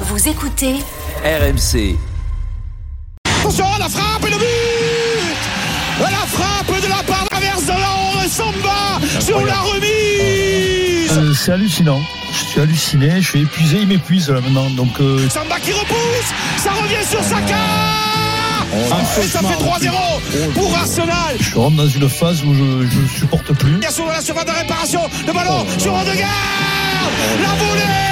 Vous 0.00 0.28
écoutez 0.28 0.74
RMC. 1.24 1.96
Attention, 3.40 3.64
la 3.78 3.88
frappe 3.88 4.24
et 4.26 4.30
le 4.30 4.36
but 4.36 6.00
La 6.00 6.08
frappe 6.26 6.82
de 6.82 6.88
la 6.88 7.02
part 7.02 7.24
d'inverse 7.32 7.64
de 7.64 7.72
Laurent 7.72 8.28
Samba 8.28 9.20
sur 9.20 9.40
la 9.44 9.54
remise 9.60 11.12
Euh, 11.16 11.32
c'est 11.34 11.52
hallucinant. 11.52 12.00
Je 12.30 12.36
suis 12.36 12.60
halluciné, 12.60 13.20
je 13.22 13.28
suis 13.28 13.40
épuisé, 13.42 13.78
il 13.80 13.88
m'épuise 13.88 14.28
là 14.28 14.40
maintenant. 14.40 14.68
Donc 14.70 15.00
euh, 15.00 15.28
Samba 15.30 15.58
qui 15.60 15.72
repousse, 15.72 16.32
ça 16.58 16.70
revient 16.72 17.04
sur 17.08 17.22
Saka 17.24 17.56
Et 19.22 19.26
ça 19.28 19.38
fait 19.40 19.54
3-0 19.54 20.52
pour 20.52 20.76
Arsenal 20.76 21.36
je 21.40 21.54
rentre 21.56 21.76
dans 21.76 21.88
une 21.88 22.08
phase 22.08 22.44
où 22.44 22.52
je, 22.54 22.86
je 22.86 23.18
supporte 23.18 23.52
plus. 23.54 23.78
Bien 23.78 23.90
sûr, 23.90 24.06
la 24.06 24.20
surface 24.20 24.44
de 24.44 24.50
réparation, 24.50 25.00
le 25.26 25.32
ballon 25.32 25.64
sur 25.78 25.94
Odegaard 25.94 27.08
La 27.42 27.54
volée 27.64 28.05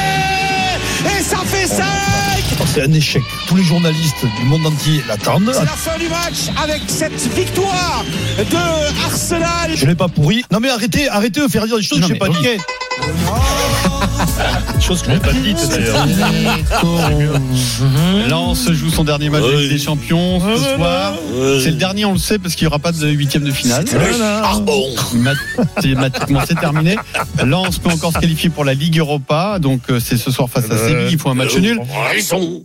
C'est 2.75 2.83
un 2.83 2.93
échec. 2.93 3.23
Tous 3.47 3.55
les 3.55 3.63
journalistes 3.63 4.27
du 4.37 4.45
monde 4.47 4.67
entier 4.67 5.01
l'attendent. 5.07 5.53
C'est 5.55 5.61
la 5.61 5.67
fin 5.77 5.97
du 5.97 6.09
match 6.09 6.51
avec 6.61 6.83
cette 6.89 7.33
victoire 7.33 8.05
de 8.37 9.05
Arsenal 9.07 9.77
Je 9.77 9.87
l'ai 9.87 9.95
pas 9.95 10.09
pourri. 10.09 10.45
Non 10.51 10.59
mais 10.59 10.71
arrêtez, 10.71 11.09
arrêtez 11.09 11.41
de 11.41 11.47
faire 11.47 11.67
dire 11.67 11.77
des 11.77 11.85
choses 11.85 12.01
que 12.01 12.07
j'ai 12.09 12.17
pas 12.17 12.29
dit. 12.29 12.43
Des 12.43 12.59
choses 14.81 15.03
que 15.03 15.13
j'ai 15.13 15.19
pas 15.19 15.33
dites 15.33 15.69
d'ailleurs. 15.69 16.07
Lens 18.29 18.71
joue 18.73 18.91
son 18.91 19.05
dernier 19.05 19.31
match 19.31 19.43
de 19.43 19.59
Ligue 19.59 19.71
des 19.71 19.79
Champions 19.79 20.41
ce 20.41 20.75
soir. 20.77 21.15
C'est 21.63 21.71
le 21.71 21.77
dernier, 21.77 22.05
on 22.05 22.13
le 22.13 22.19
sait, 22.19 22.39
parce 22.39 22.55
qu'il 22.55 22.67
n'y 22.67 22.69
aura 22.69 22.79
pas 22.79 22.93
de 22.93 23.09
huitième 23.09 23.45
de 23.45 23.51
finale. 23.51 23.85
Mathématiquement, 25.15 26.41
c'est 26.47 26.59
terminé. 26.59 26.97
Lens 27.45 27.79
peut 27.79 27.91
encore 27.91 28.13
se 28.13 28.19
qualifier 28.19 28.51
pour 28.51 28.65
la 28.65 28.75
Ligue 28.75 28.99
Europa, 28.99 29.59
donc 29.61 29.83
euh, 29.91 30.01
c'est 30.01 30.17
ce 30.17 30.31
soir 30.31 30.49
face 30.49 30.71
à 30.71 30.77
Séville. 30.77 31.09
Il 31.11 31.19
faut 31.19 31.31
un 31.31 31.35
match 31.35 31.57
nul. 31.57 31.81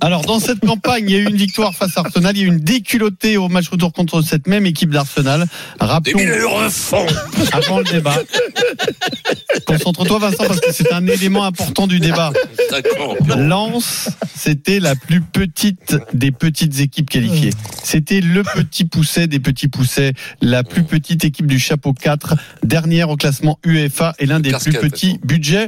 Alors 0.02 0.22
dans 0.24 0.40
cette 0.40 0.60
campagne, 0.60 1.06
il 1.08 1.12
y 1.12 1.16
a 1.16 1.20
eu 1.20 1.30
une 1.30 1.36
victoire 1.38 1.74
face 1.76 1.98
à 1.98 2.02
Arsenal, 2.02 2.36
il 2.36 2.42
y 2.42 2.44
a 2.44 2.48
eu 2.48 2.50
une 2.50 2.60
déculottée 2.60 3.38
au 3.38 3.48
match 3.50 3.70
retour 3.70 3.94
contre 3.94 4.22
cette 4.22 4.48
même 4.48 4.66
équipe 4.66 4.92
d'Arsenal. 4.92 5.46
Rappelons 5.80 6.20
avant 7.52 7.80
le 7.80 7.84
débat. 7.86 8.16
Concentre-toi 9.66 10.20
Vincent 10.20 10.46
parce 10.48 10.60
que 10.60 10.72
c'est 10.72 10.92
un 10.92 11.06
élément 11.08 11.29
important 11.38 11.88
du 11.88 12.00
débat. 12.00 12.32
Lens, 13.38 14.10
c'était 14.36 14.80
la 14.80 14.96
plus 14.96 15.22
petite 15.22 15.98
des 16.14 16.32
petites 16.32 16.80
équipes 16.80 17.10
qualifiées. 17.10 17.52
C'était 17.84 18.22
le 18.22 18.44
petit 18.44 18.86
pousset 18.86 19.28
des 19.28 19.40
petits 19.40 19.68
poussets, 19.68 20.14
la 20.42 20.64
plus 20.64 20.84
petite 20.84 21.24
équipe 21.26 21.48
du 21.48 21.60
chapeau 21.60 21.94
4, 21.94 22.36
dernière 22.64 23.10
au 23.10 23.16
classement 23.16 23.60
UEFA 23.66 24.16
et 24.20 24.26
l'un 24.26 24.40
des 24.40 24.52
plus 24.52 24.74
petits 24.74 25.20
budgets. 25.24 25.68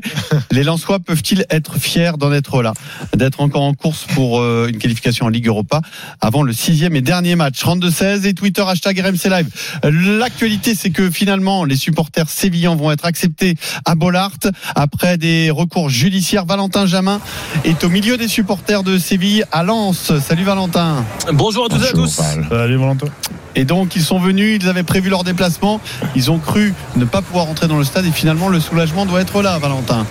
Les 0.51 0.63
Lensois 0.63 0.99
peuvent-ils 0.99 1.45
être 1.49 1.77
fiers 1.77 2.11
d'en 2.17 2.31
être 2.31 2.61
là, 2.61 2.73
d'être 3.15 3.41
encore 3.41 3.63
en 3.63 3.73
course 3.73 4.05
pour 4.13 4.39
euh, 4.39 4.67
une 4.69 4.77
qualification 4.77 5.25
en 5.25 5.29
Ligue 5.29 5.47
Europa 5.47 5.81
avant 6.19 6.43
le 6.43 6.53
sixième 6.53 6.95
et 6.95 7.01
dernier 7.01 7.35
match? 7.35 7.61
32-16 7.63 8.25
et 8.25 8.33
Twitter 8.33 8.63
hashtag 8.65 8.99
RMC 8.99 9.29
Live. 9.29 9.47
L'actualité, 9.83 10.75
c'est 10.75 10.89
que 10.89 11.09
finalement, 11.11 11.63
les 11.63 11.75
supporters 11.75 12.29
sévillans 12.29 12.75
vont 12.75 12.91
être 12.91 13.05
acceptés 13.05 13.55
à 13.85 13.95
Bollard 13.95 14.31
après 14.75 15.17
des 15.17 15.50
recours 15.51 15.89
judiciaires. 15.89 16.45
Valentin 16.45 16.85
Jamin 16.85 17.19
est 17.63 17.83
au 17.83 17.89
milieu 17.89 18.17
des 18.17 18.27
supporters 18.27 18.83
de 18.83 18.97
Séville 18.97 19.45
à 19.51 19.63
Lens. 19.63 20.11
Salut 20.19 20.43
Valentin. 20.43 21.05
Bonjour 21.31 21.65
à 21.65 21.69
toutes 21.69 21.83
et 21.83 21.89
à 21.89 21.91
tous. 21.91 22.19
Allez 22.51 22.77
Valentin. 22.77 23.07
Et 23.55 23.65
donc 23.65 23.95
ils 23.95 24.01
sont 24.01 24.19
venus, 24.19 24.59
ils 24.61 24.69
avaient 24.69 24.83
prévu 24.83 25.09
leur 25.09 25.23
déplacement, 25.23 25.81
ils 26.15 26.31
ont 26.31 26.39
cru 26.39 26.73
ne 26.95 27.05
pas 27.05 27.21
pouvoir 27.21 27.49
entrer 27.49 27.67
dans 27.67 27.77
le 27.77 27.83
stade 27.83 28.05
et 28.05 28.11
finalement 28.11 28.47
le 28.47 28.59
soulagement 28.59 29.05
doit 29.05 29.21
être 29.21 29.41
là, 29.41 29.57
Valentin. 29.59 30.05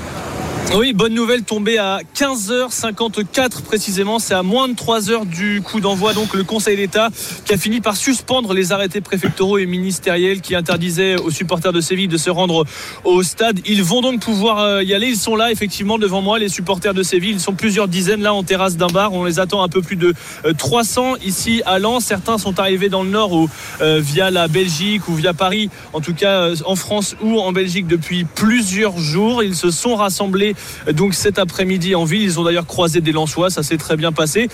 Oui, 0.77 0.93
bonne 0.93 1.15
nouvelle 1.15 1.43
tombée 1.43 1.79
à 1.79 1.99
15h54 2.15 3.63
précisément. 3.63 4.21
C'est 4.21 4.35
à 4.35 4.45
moins 4.45 4.69
de 4.69 4.75
3 4.75 5.11
heures 5.11 5.27
du 5.27 5.63
coup 5.63 5.81
d'envoi. 5.81 6.15
Donc 6.15 6.33
le 6.33 6.45
Conseil 6.45 6.77
d'État 6.77 7.09
qui 7.45 7.53
a 7.53 7.57
fini 7.57 7.81
par 7.81 7.97
suspendre 7.97 8.55
les 8.55 8.71
arrêtés 8.71 9.01
préfectoraux 9.01 9.59
et 9.59 9.67
ministériels 9.67 10.41
qui 10.41 10.55
interdisaient 10.55 11.17
aux 11.17 11.33
supporters 11.33 11.73
de 11.73 11.81
Séville 11.81 12.07
de 12.07 12.17
se 12.17 12.31
rendre 12.31 12.65
au 13.05 13.23
stade. 13.25 13.61
Ils 13.67 13.83
vont 13.83 14.01
donc 14.01 14.21
pouvoir 14.21 14.59
euh, 14.61 14.83
y 14.85 14.95
aller. 14.95 15.09
Ils 15.09 15.17
sont 15.17 15.35
là 15.35 15.51
effectivement 15.51 15.99
devant 15.99 16.23
moi, 16.23 16.39
les 16.39 16.49
supporters 16.49 16.95
de 16.95 17.03
Séville. 17.03 17.33
Ils 17.33 17.41
sont 17.41 17.55
plusieurs 17.55 17.89
dizaines 17.89 18.23
là 18.23 18.33
en 18.33 18.45
terrasse 18.45 18.77
d'un 18.77 18.87
bar. 18.87 19.13
On 19.13 19.25
les 19.25 19.41
attend 19.41 19.63
un 19.63 19.69
peu 19.69 19.83
plus 19.83 19.97
de 19.97 20.15
euh, 20.45 20.53
300 20.53 21.17
ici 21.25 21.63
à 21.67 21.81
Lens. 21.81 22.05
Certains 22.05 22.39
sont 22.39 22.61
arrivés 22.61 22.89
dans 22.89 23.03
le 23.03 23.11
nord 23.11 23.33
ou 23.33 23.49
euh, 23.81 24.01
via 24.01 24.31
la 24.31 24.47
Belgique 24.47 25.09
ou 25.09 25.15
via 25.15 25.35
Paris, 25.35 25.69
en 25.93 26.01
tout 26.01 26.15
cas 26.15 26.43
euh, 26.43 26.57
en 26.65 26.77
France 26.77 27.17
ou 27.23 27.41
en 27.41 27.51
Belgique 27.51 27.89
depuis 27.89 28.25
plusieurs 28.25 28.99
jours. 28.99 29.43
Ils 29.43 29.57
se 29.57 29.71
sont 29.71 29.97
rassemblés 29.97 30.50
donc 30.93 31.15
cet 31.15 31.39
après-midi 31.39 31.95
en 31.95 32.05
ville. 32.05 32.23
Ils 32.23 32.39
ont 32.41 32.45
d'ailleurs 32.45 32.67
croisé 32.67 33.01
des 33.01 33.13
Lensois, 33.13 33.51
ça 33.51 33.63
s'est 33.63 33.77
très 33.77 33.97
bien 33.97 34.13
passé. 34.13 34.49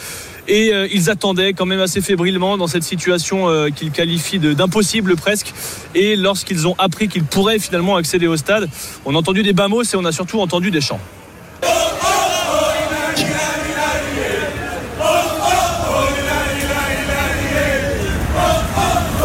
Et 0.48 0.72
euh, 0.72 0.86
ils 0.92 1.10
attendaient 1.10 1.52
quand 1.52 1.66
même 1.66 1.80
assez 1.80 2.00
fébrilement 2.00 2.56
dans 2.56 2.66
cette 2.66 2.84
situation 2.84 3.48
euh, 3.48 3.68
qu'ils 3.68 3.90
qualifient 3.90 4.38
d'impossible 4.38 5.16
presque. 5.16 5.52
Et 5.94 6.16
lorsqu'ils 6.16 6.66
ont 6.66 6.74
appris 6.78 7.08
qu'ils 7.08 7.24
pourraient 7.24 7.58
finalement 7.58 7.96
accéder 7.96 8.26
au 8.26 8.36
stade, 8.36 8.68
on 9.04 9.14
a 9.14 9.18
entendu 9.18 9.42
des 9.42 9.52
bas 9.52 9.68
mots 9.68 9.82
et 9.82 9.96
on 9.96 10.04
a 10.04 10.12
surtout 10.12 10.40
entendu 10.40 10.70
des 10.70 10.80
chants. 10.80 11.00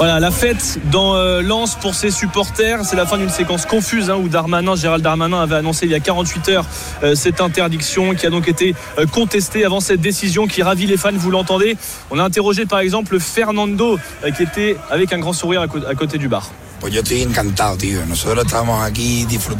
Voilà, 0.01 0.19
la 0.19 0.31
fête 0.31 0.79
dans 0.91 1.13
euh, 1.15 1.43
Lens 1.43 1.75
pour 1.75 1.93
ses 1.93 2.09
supporters. 2.09 2.83
C'est 2.85 2.95
la 2.95 3.05
fin 3.05 3.19
d'une 3.19 3.29
séquence 3.29 3.67
confuse 3.67 4.09
hein, 4.09 4.15
où 4.15 4.29
Darmanin, 4.29 4.75
Gérald 4.75 5.03
Darmanin 5.03 5.39
avait 5.43 5.53
annoncé 5.57 5.85
il 5.85 5.91
y 5.91 5.93
a 5.95 5.99
48 5.99 6.49
heures 6.49 6.65
euh, 7.03 7.13
cette 7.13 7.39
interdiction 7.39 8.15
qui 8.15 8.25
a 8.25 8.31
donc 8.31 8.47
été 8.47 8.73
euh, 8.97 9.05
contestée 9.05 9.63
avant 9.63 9.79
cette 9.79 10.01
décision 10.01 10.47
qui 10.47 10.63
ravit 10.63 10.87
les 10.87 10.97
fans, 10.97 11.11
vous 11.13 11.29
l'entendez. 11.29 11.77
On 12.09 12.17
a 12.17 12.23
interrogé 12.23 12.65
par 12.65 12.79
exemple 12.79 13.19
Fernando 13.19 13.99
euh, 14.23 14.31
qui 14.31 14.41
était 14.41 14.75
avec 14.89 15.13
un 15.13 15.19
grand 15.19 15.33
sourire 15.33 15.61
à, 15.61 15.67
cô- 15.67 15.85
à 15.87 15.93
côté 15.93 16.17
du 16.17 16.27
bar. 16.27 16.49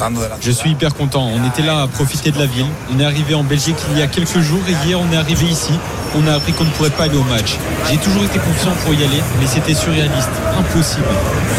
De 0.09 0.21
la 0.21 0.37
Je 0.41 0.49
suis 0.49 0.71
hyper 0.71 0.95
content. 0.95 1.29
On 1.29 1.47
était 1.47 1.61
là 1.61 1.83
à 1.83 1.87
profiter 1.87 2.31
de 2.31 2.39
la 2.39 2.47
ville. 2.47 2.65
On 2.91 2.99
est 2.99 3.05
arrivé 3.05 3.35
en 3.35 3.43
Belgique 3.43 3.77
il 3.91 3.99
y 3.99 4.01
a 4.01 4.07
quelques 4.07 4.39
jours 4.39 4.61
et 4.67 4.87
hier 4.87 4.99
on 4.99 5.11
est 5.13 5.17
arrivé 5.17 5.45
ici. 5.45 5.73
On 6.15 6.25
a 6.27 6.33
appris 6.33 6.51
qu'on 6.51 6.63
ne 6.63 6.71
pourrait 6.71 6.89
pas 6.89 7.03
aller 7.03 7.17
au 7.17 7.23
match. 7.23 7.57
J'ai 7.89 7.97
toujours 7.97 8.23
été 8.23 8.39
confiant 8.39 8.73
pour 8.83 8.93
y 8.93 9.03
aller, 9.03 9.21
mais 9.39 9.45
c'était 9.45 9.75
surréaliste, 9.75 10.33
impossible. 10.57 11.05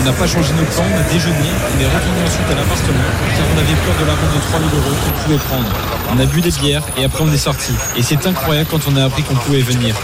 On 0.00 0.04
n'a 0.04 0.12
pas 0.12 0.26
changé 0.26 0.52
nos 0.58 0.64
plans, 0.64 0.82
on 0.82 0.98
a 0.98 1.12
déjeuné, 1.12 1.48
on 1.54 1.80
est 1.80 1.86
retourné 1.86 2.20
ensuite 2.26 2.48
à 2.50 2.54
l'appartement 2.58 3.08
car 3.36 3.46
on 3.54 3.58
avait 3.62 3.78
peur 3.86 3.94
de 4.02 4.04
la 4.04 4.14
vente 4.18 4.34
de 4.34 4.40
3000 4.50 4.68
euros 4.76 4.96
qu'on 4.98 5.22
pouvait 5.22 5.42
prendre. 5.46 6.01
On 6.14 6.18
a 6.18 6.26
bu 6.26 6.42
des 6.42 6.50
bières 6.50 6.84
et 6.98 7.04
après 7.04 7.24
on 7.24 7.32
est 7.32 7.38
sorti. 7.38 7.72
Et 7.96 8.02
c'est 8.02 8.26
incroyable 8.26 8.68
quand 8.70 8.80
on 8.86 8.96
a 8.96 9.04
appris 9.04 9.22
qu'on 9.22 9.34
pouvait 9.34 9.62
venir. 9.62 9.96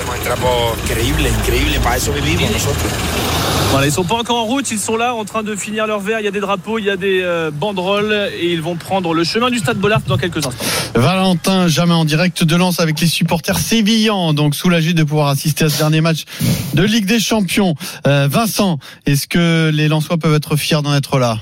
Voilà, 3.70 3.86
ils 3.86 3.92
sont 3.92 4.04
pas 4.04 4.14
encore 4.14 4.38
en 4.38 4.44
route, 4.44 4.70
ils 4.70 4.78
sont 4.78 4.96
là 4.96 5.14
en 5.14 5.26
train 5.26 5.42
de 5.42 5.54
finir 5.54 5.86
leur 5.86 6.00
verre. 6.00 6.20
Il 6.20 6.24
y 6.24 6.28
a 6.28 6.30
des 6.30 6.40
drapeaux, 6.40 6.78
il 6.78 6.86
y 6.86 6.90
a 6.90 6.96
des 6.96 7.20
euh, 7.22 7.50
banderoles 7.50 8.30
et 8.40 8.50
ils 8.50 8.62
vont 8.62 8.76
prendre 8.76 9.12
le 9.12 9.22
chemin 9.24 9.50
du 9.50 9.58
stade 9.58 9.76
Bollard 9.76 10.00
dans 10.06 10.16
quelques 10.16 10.38
instants. 10.38 10.64
Valentin 10.94 11.68
Jamin 11.68 11.96
en 11.96 12.06
direct 12.06 12.42
de 12.42 12.56
Lens 12.56 12.80
avec 12.80 12.98
les 13.00 13.06
supporters 13.06 13.58
sévillans, 13.58 14.32
donc 14.32 14.54
soulagés 14.54 14.94
de 14.94 15.04
pouvoir 15.04 15.28
assister 15.28 15.66
à 15.66 15.68
ce 15.68 15.76
dernier 15.76 16.00
match 16.00 16.24
de 16.72 16.82
Ligue 16.82 17.04
des 17.04 17.20
Champions. 17.20 17.74
Euh, 18.06 18.28
Vincent, 18.30 18.78
est-ce 19.04 19.26
que 19.26 19.70
les 19.74 19.88
Lensois 19.88 20.16
peuvent 20.16 20.34
être 20.34 20.56
fiers 20.56 20.80
d'en 20.80 20.94
être 20.94 21.18
là? 21.18 21.38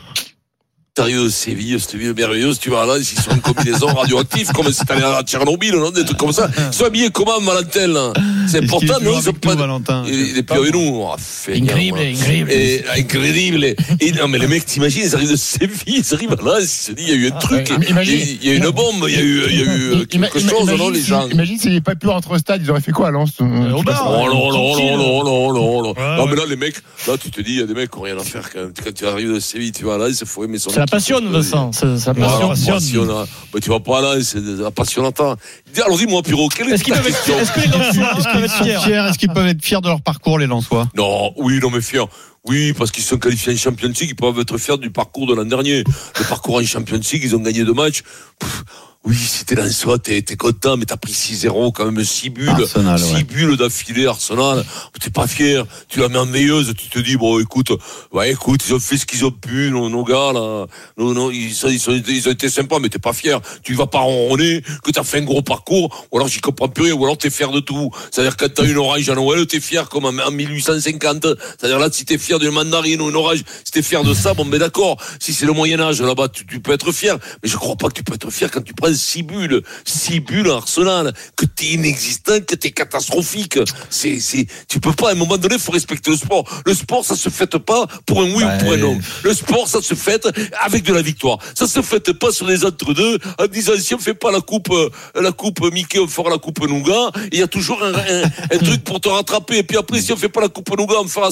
Sérieux, 0.98 1.28
Séville, 1.28 1.78
cette 1.78 1.94
ville 1.96 2.14
merveilleuse, 2.16 2.58
tu 2.58 2.70
vas 2.70 2.86
là, 2.86 2.94
ils 2.96 3.04
sont 3.04 3.30
en 3.30 3.36
combinaison 3.38 3.88
radioactive, 3.88 4.50
comme 4.52 4.72
c'est 4.72 4.90
allé 4.90 5.02
à 5.02 5.22
Tchernobyl, 5.22 5.72
non, 5.74 5.90
des 5.90 6.06
trucs 6.06 6.16
comme 6.16 6.32
ça. 6.32 6.48
Ils 6.56 6.74
sont 6.74 6.86
habillés 6.86 7.10
comment, 7.10 7.38
Valentin, 7.38 7.86
là? 7.88 8.14
C'est 8.48 8.64
important, 8.64 8.94
non 9.02 9.10
Ils 9.18 9.22
sont 9.22 9.32
pas. 9.34 9.54
Valentin 9.56 10.04
Il 10.08 10.38
est 10.38 10.42
plus 10.42 10.58
avec 10.58 10.72
nous. 10.72 11.04
Ah, 11.06 11.16
feignant, 11.18 11.66
Incroyable, 11.74 11.98
incroyable. 11.98 12.50
Et, 12.50 12.84
incroyable. 12.96 13.64
Et, 14.00 14.12
non, 14.12 14.28
mais 14.28 14.38
les 14.38 14.46
mecs, 14.46 14.64
t'imagines, 14.64 15.02
ils 15.04 15.14
arrivent 15.14 15.32
de 15.32 15.36
Séville, 15.36 16.02
ils 16.02 16.14
arrivent 16.14 16.36
là, 16.42 16.60
ils 16.62 16.66
se 16.66 16.92
disent, 16.92 17.06
il 17.08 17.10
y 17.10 17.12
a 17.12 17.16
eu 17.16 17.26
un 17.30 17.38
truc. 17.40 17.68
ouais, 17.78 17.86
imagine- 17.90 18.38
il 18.40 18.48
y 18.48 18.50
a 18.52 18.54
eu 18.54 18.56
une 18.56 18.70
bombe, 18.70 19.04
il 19.08 19.14
y 19.14 19.18
a 19.18 19.20
eu, 19.20 19.42
il 19.50 19.56
y 19.56 19.60
a 19.60 19.64
eu 19.64 19.92
euh, 19.96 20.04
quelque 20.06 20.38
chose, 20.38 20.70
non, 20.78 20.88
les 20.88 21.00
si- 21.00 21.08
gens 21.08 21.28
Imagine 21.28 21.58
s'il 21.58 21.70
n'y 21.72 21.76
avait 21.76 21.82
pas 21.82 21.94
pu 21.94 22.06
rentrer 22.06 22.34
au 22.34 22.38
stade, 22.38 22.62
ils 22.64 22.70
auraient 22.70 22.80
fait 22.80 22.92
quoi 22.92 23.08
à 23.08 23.10
Lens 23.10 23.32
euh, 23.42 23.82
bar. 23.82 24.02
Oh 24.08 24.26
non, 24.32 24.50
non, 24.50 24.96
non, 24.96 25.24
non, 25.24 25.52
non, 25.52 25.82
non. 25.82 25.94
Ouais, 26.16 26.24
Non, 26.24 26.24
ouais. 26.24 26.30
mais 26.30 26.36
là, 26.36 26.46
les 26.48 26.56
mecs, 26.56 26.76
là, 27.06 27.16
tu 27.18 27.30
te 27.30 27.40
dis, 27.40 27.52
il 27.52 27.58
y 27.58 27.62
a 27.62 27.66
des 27.66 27.74
mecs 27.74 27.90
qui 27.90 27.96
n'ont 27.98 28.04
rien 28.04 28.16
à 28.18 28.24
faire 28.24 28.50
quand 28.52 28.60
même. 28.60 28.72
Quand 28.82 28.92
tu 28.94 29.06
arrives 29.06 29.34
de 29.34 29.40
Séville, 29.40 29.72
tu 29.72 29.84
vas 29.84 29.98
là, 29.98 30.08
il 30.08 30.14
se 30.14 30.24
faut 30.24 30.44
aimer 30.44 30.58
son 30.58 30.70
C'est 30.70 30.80
la 30.80 30.86
passion, 30.86 31.20
Vincent. 31.22 31.70
C'est 31.72 31.86
la 31.86 31.96
Ah, 32.08 32.14
passion. 32.14 32.72
passionnant. 32.74 33.24
Mais 33.54 33.60
tu 33.60 33.70
vas 33.70 33.80
pas 33.80 34.00
là, 34.00 34.14
c'est 34.22 34.40
passionnant. 34.74 35.10
Alors 35.18 35.98
dis-moi, 35.98 36.22
Piro, 36.22 36.48
quelle 36.48 36.68
est, 36.70 36.72
Est-ce 36.72 36.84
qu'ils 36.84 36.94
ta 36.94 37.00
question 37.00 37.38
Est-ce 37.38 39.18
qu'ils 39.18 39.28
peuvent 39.32 39.46
être 39.46 39.62
fiers 39.64 39.80
de 39.80 39.88
leur 39.88 40.00
parcours, 40.02 40.38
les 40.38 40.46
Lensois? 40.46 40.88
Non, 40.96 41.32
oui, 41.36 41.58
non, 41.60 41.70
mais 41.70 41.80
fiers. 41.80 42.04
Oui, 42.48 42.72
parce 42.74 42.92
qu'ils 42.92 43.02
sont 43.02 43.18
qualifiés 43.18 43.54
en 43.54 43.56
Champions 43.56 43.88
League, 43.88 44.10
ils 44.10 44.14
peuvent 44.14 44.38
être 44.38 44.56
fiers 44.58 44.78
du 44.78 44.90
parcours 44.90 45.26
de 45.26 45.34
l'an 45.34 45.44
dernier. 45.44 45.82
Le 46.18 46.24
parcours 46.28 46.56
en 46.56 46.62
Champions 46.64 47.00
League, 47.12 47.22
ils 47.24 47.34
ont 47.34 47.40
gagné 47.40 47.64
deux 47.64 47.72
matchs. 47.74 48.02
Pff, 48.38 48.64
Oui, 49.08 49.14
si 49.14 49.44
t'es 49.44 49.54
dans 49.54 49.70
soi, 49.70 50.00
t'es 50.00 50.20
t'es 50.22 50.34
content, 50.34 50.76
mais 50.76 50.84
t'as 50.84 50.96
pris 50.96 51.12
6-0, 51.12 51.70
quand 51.72 51.84
même 51.90 52.04
6 52.04 52.30
bulles. 52.30 52.48
Arsenal, 52.48 52.98
6 52.98 53.14
ouais. 53.14 53.22
bulles 53.22 53.56
d'affilée, 53.56 54.06
Arsenal. 54.06 54.64
T'es 55.00 55.10
pas 55.10 55.28
fier. 55.28 55.64
Tu 55.88 56.00
la 56.00 56.08
mets 56.08 56.18
en 56.18 56.26
veilleuse, 56.26 56.74
tu 56.76 56.88
te 56.88 56.98
dis, 56.98 57.16
bon, 57.16 57.38
écoute, 57.38 57.70
ouais, 58.12 58.32
écoute, 58.32 58.62
ils 58.66 58.74
ont 58.74 58.80
fait 58.80 58.96
ce 58.98 59.06
qu'ils 59.06 59.24
ont 59.24 59.30
pu, 59.30 59.70
nos, 59.70 59.88
nos 59.88 60.02
gars, 60.02 60.32
là. 60.32 60.66
Non, 60.98 61.14
non, 61.14 61.30
ils, 61.30 61.50
ils, 61.50 61.54
sont- 61.54 61.70
ils 61.70 62.28
ont 62.28 62.32
été 62.32 62.48
sympas, 62.50 62.80
mais 62.80 62.88
t'es 62.88 62.98
pas 62.98 63.12
fier. 63.12 63.40
Tu 63.62 63.74
vas 63.74 63.86
pas 63.86 64.00
ronronner, 64.00 64.60
que 64.82 64.90
t'as 64.90 65.04
fait 65.04 65.18
un 65.18 65.22
gros 65.24 65.42
parcours, 65.42 66.08
ou 66.10 66.16
alors 66.16 66.26
j'y 66.26 66.40
comprends 66.40 66.68
plus 66.68 66.86
rien, 66.86 66.94
ou 66.94 67.04
alors 67.04 67.16
t'es 67.16 67.30
fier 67.30 67.52
de 67.52 67.60
tout. 67.60 67.92
C'est-à-dire, 68.10 68.36
quand 68.36 68.52
t'as 68.52 68.64
une 68.64 68.76
orange 68.76 69.08
à 69.08 69.14
Noël, 69.14 69.46
t'es 69.46 69.60
fier 69.60 69.88
comme 69.88 70.06
en 70.06 70.08
en 70.18 70.30
1850. 70.32 71.26
C'est-à-dire, 71.60 71.78
là, 71.78 71.88
si 71.92 72.04
t'es 72.04 72.18
fier 72.18 72.40
d'une 72.40 72.50
mandarine 72.50 73.00
ou 73.02 73.08
une 73.10 73.16
orange, 73.16 73.44
si 73.64 73.70
t'es 73.70 73.82
fier 73.82 74.02
de 74.02 74.14
ça, 74.14 74.34
bon, 74.34 74.44
ben 74.46 74.58
d'accord. 74.58 74.96
Si 75.20 75.32
c'est 75.32 75.46
le 75.46 75.52
Moyen-Âge, 75.52 76.02
là-bas, 76.02 76.28
tu, 76.28 76.44
tu 76.44 76.58
peux 76.58 76.72
être 76.72 76.90
fier. 76.90 77.16
Mais 77.44 77.48
je 77.48 77.56
crois 77.56 77.76
pas 77.76 77.86
que 77.86 77.94
tu 77.94 78.02
peux 78.02 78.14
être 78.14 78.32
fier 78.32 78.50
quand 78.50 78.62
tu 78.64 78.74
prends 78.74 78.95
6 78.96 79.22
bulles, 79.22 79.62
6 79.84 80.20
bulles 80.20 80.50
à 80.50 80.56
Arsenal, 80.56 81.12
que 81.36 81.46
t'es 81.46 81.66
inexistant, 81.66 82.40
que 82.40 82.54
t'es 82.54 82.70
catastrophique. 82.70 83.58
C'est, 83.90 84.20
c'est, 84.20 84.46
tu 84.68 84.80
peux 84.80 84.92
pas, 84.92 85.10
à 85.10 85.12
un 85.12 85.16
moment 85.16 85.36
donné, 85.36 85.58
faut 85.58 85.72
respecter 85.72 86.10
le 86.10 86.16
sport. 86.16 86.44
Le 86.64 86.74
sport, 86.74 87.04
ça 87.04 87.16
se 87.16 87.28
fête 87.28 87.58
pas 87.58 87.86
pour 88.06 88.20
un 88.20 88.34
oui 88.34 88.44
ou 88.44 88.58
pour 88.58 88.72
un 88.72 88.76
non. 88.76 88.98
Le 89.22 89.34
sport, 89.34 89.68
ça 89.68 89.80
se 89.82 89.94
fête 89.94 90.28
avec 90.60 90.84
de 90.84 90.92
la 90.92 91.02
victoire. 91.02 91.38
Ça 91.54 91.66
se 91.66 91.82
fête 91.82 92.12
pas 92.12 92.32
sur 92.32 92.46
les 92.46 92.64
entre-deux, 92.64 93.18
en 93.38 93.46
disant, 93.46 93.72
si 93.78 93.94
on 93.94 93.98
fait 93.98 94.14
pas 94.14 94.30
la 94.30 94.40
coupe, 94.40 94.70
euh, 94.70 94.90
la 95.20 95.32
coupe 95.32 95.60
Mickey, 95.72 95.98
on 95.98 96.08
fera 96.08 96.30
la 96.30 96.38
coupe 96.38 96.66
Nougat. 96.66 97.10
Il 97.32 97.38
y 97.38 97.42
a 97.42 97.46
toujours 97.46 97.82
un, 97.82 97.94
un, 97.94 98.22
un 98.24 98.58
truc 98.58 98.84
pour 98.84 99.00
te 99.00 99.08
rattraper. 99.08 99.58
Et 99.58 99.62
puis 99.62 99.76
après, 99.76 100.00
si 100.00 100.12
on 100.12 100.16
fait 100.16 100.28
pas 100.28 100.40
la 100.40 100.48
coupe 100.48 100.76
Nougat, 100.76 101.00
on 101.00 101.08
fera 101.08 101.30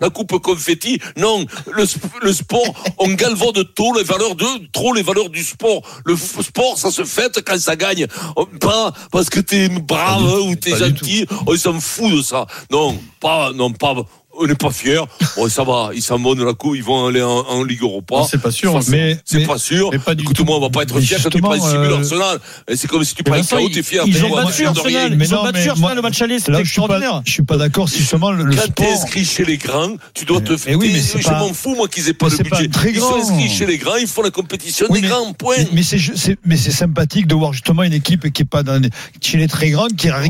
la 0.00 0.10
coupe 0.10 0.38
confetti. 0.38 1.00
Non, 1.16 1.44
le, 1.72 1.84
le 2.22 2.32
sport, 2.32 2.74
on 2.98 3.08
galvaude 3.08 3.74
trop 3.74 3.94
les 3.96 4.04
valeurs 4.04 4.34
de, 4.34 4.46
trop 4.72 4.94
les 4.94 5.02
valeurs 5.02 5.30
du 5.30 5.42
sport. 5.42 5.82
Le 6.04 6.16
sport, 6.16 6.78
ça 6.82 6.90
se 6.90 7.04
fête 7.04 7.40
quand 7.46 7.58
ça 7.58 7.76
gagne. 7.76 8.06
On- 8.36 8.44
Pas 8.46 8.92
parce 9.10 9.30
que 9.30 9.40
t'es 9.40 9.68
brave 9.68 10.22
hein, 10.22 10.40
ou 10.48 10.54
t'es 10.56 10.76
gentil. 10.76 11.26
On 11.46 11.56
s'en 11.56 11.80
fout 11.80 12.12
de 12.12 12.22
ça. 12.22 12.46
Non, 12.70 12.98
pas, 13.20 13.52
non, 13.54 13.72
pas, 13.72 13.94
on 14.38 14.46
n'est 14.46 14.54
pas 14.54 14.70
fiers. 14.70 15.00
Bon, 15.36 15.48
ça 15.48 15.62
va, 15.64 15.90
ils 15.94 16.02
s'en 16.02 16.18
vont 16.18 16.34
de 16.34 16.44
la 16.44 16.52
coupe, 16.54 16.74
ils 16.76 16.82
vont 16.82 17.06
aller 17.06 17.22
en, 17.22 17.30
en 17.40 17.64
Ligue 17.64 17.82
Europa. 17.82 18.26
C'est 18.30 18.40
pas 18.40 18.50
sûr, 18.50 18.74
Enfin, 18.74 18.90
mais- 18.90 19.18
c'est 19.24 19.46
pas 19.46 19.58
sûr. 19.58 19.90
Écoute-moi, 20.18 20.56
on 20.56 20.60
va 20.60 20.70
pas 20.70 20.82
être 20.82 20.94
Mais 20.94 21.02
fier 21.02 21.18
quand 21.22 21.30
tu 21.30 21.40
prends 21.40 21.52
justement, 21.54 21.72
6 21.72 21.78
buts 21.78 21.92
euh, 21.94 21.98
Arsenal. 21.98 22.38
Et 22.68 22.76
C'est 22.76 22.88
comme 22.88 23.04
si 23.04 23.14
tu 23.14 23.22
prends 23.22 23.40
KO, 23.42 23.68
t'es 23.68 23.82
fier. 23.82 24.02
Ils 24.06 24.24
ont 24.24 24.30
battu. 24.34 24.66
Arsenal. 24.66 25.16
Mais 25.16 25.24
Ils 25.26 25.34
ont 25.34 25.42
battu 25.42 25.58
mais 25.60 25.68
Arsenal 25.68 25.78
moi- 25.80 25.94
le 25.94 26.02
match 26.02 26.20
aller. 26.22 26.38
C'était 26.38 26.52
où 26.52 26.64
je 26.64 26.70
suis 26.70 26.80
pas, 26.80 26.84
extraordinaire. 26.86 27.22
je 27.26 27.32
suis 27.32 27.42
pas 27.42 27.56
d'accord 27.56 27.88
si 27.88 28.02
seulement 28.02 28.30
le, 28.30 28.44
Quand 28.54 28.62
t'es 28.74 28.84
sport. 28.84 29.02
inscrit 29.02 29.24
chez 29.24 29.44
les 29.44 29.56
grands, 29.58 29.96
tu 30.14 30.24
dois 30.24 30.40
te 30.40 30.52
Mais 30.66 30.74
oui, 30.74 30.90
mais 30.92 31.00
c'est 31.00 31.20
je 31.20 31.28
pas- 31.28 31.38
m'en 31.38 31.52
fous, 31.52 31.74
moi, 31.74 31.88
qu'ils 31.88 32.08
aient 32.08 32.14
pas 32.14 32.26
le 32.28 32.36
c'est 32.36 32.44
pas 32.44 32.58
budget. 32.60 32.90
Ils 32.94 33.00
sont 33.00 33.14
inscrits 33.16 33.48
chez 33.48 33.66
les 33.66 33.78
grands, 33.78 33.96
ils 33.96 34.06
font 34.06 34.22
la 34.22 34.30
compétition 34.30 34.86
des 34.88 35.00
mais- 35.00 35.08
grands, 35.08 35.32
point. 35.34 35.54
Mais, 35.58 35.68
mais 35.74 35.82
c'est 35.82 35.98
ju- 35.98 36.12
c'est 36.16 36.38
mais 36.44 36.56
c'est 36.56 36.70
sympathique 36.70 37.26
de 37.26 37.34
voir 37.34 37.52
justement 37.52 37.82
une 37.82 37.92
équipe 37.92 38.32
qui 38.32 38.42
est 38.42 38.46
pas 38.46 38.62
dans 38.62 38.80
les- 38.80 38.90
chez 39.20 39.36
les 39.38 39.48
très 39.48 39.70
grandes 39.70 39.94
qui, 39.96 40.08
moi. 40.08 40.20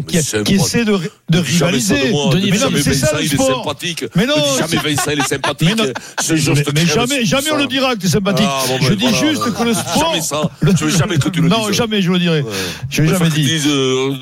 essaie 0.49 0.85
de, 0.85 0.99
rivaliser. 1.31 2.13
mais 2.51 2.59
non, 2.59 2.69
c'est 2.83 2.95
ça 2.95 3.13
le 3.17 3.25
il 3.25 3.27
est 3.27 3.35
sport. 3.35 3.63
Sympathique. 4.01 4.05
Mais 4.17 4.27
non, 4.27 4.35
jamais 4.59 4.77
Vincent, 4.95 5.11
il 5.13 5.21
est 5.21 5.29
sympathique. 5.29 5.69
Mais 5.77 5.87
non. 5.87 5.93
Ce 6.21 6.37
jour, 6.37 6.55
je 6.55 6.61
mais, 6.63 6.67
mais 6.83 6.87
jamais, 6.87 7.25
jamais 7.25 7.51
on 7.53 7.57
le 7.57 7.67
dira 7.67 7.95
que 7.95 8.01
t'es 8.01 8.09
sympathique. 8.09 8.47
Ah, 8.49 8.63
bon, 8.69 8.79
je 8.81 8.89
ben, 8.91 8.97
dis 8.97 9.07
voilà. 9.07 9.19
juste 9.31 9.53
que 9.55 9.63
le 9.65 9.75
sport. 9.75 10.11
Jamais 10.11 10.21
ça. 10.23 10.43
Je 10.63 10.85
veux 10.85 10.91
jamais 10.91 11.19
que 11.19 11.29
tu 11.29 11.41
le 11.41 11.49
non, 11.49 11.67
dises. 11.69 11.77
jamais 11.77 12.03
je 12.03 12.11
le 12.13 12.19
dirais. 12.19 12.45
Je 12.91 13.03
l'ai 13.03 13.09
jamais 13.09 13.29
dit. 13.31 13.61
euh, 13.67 14.15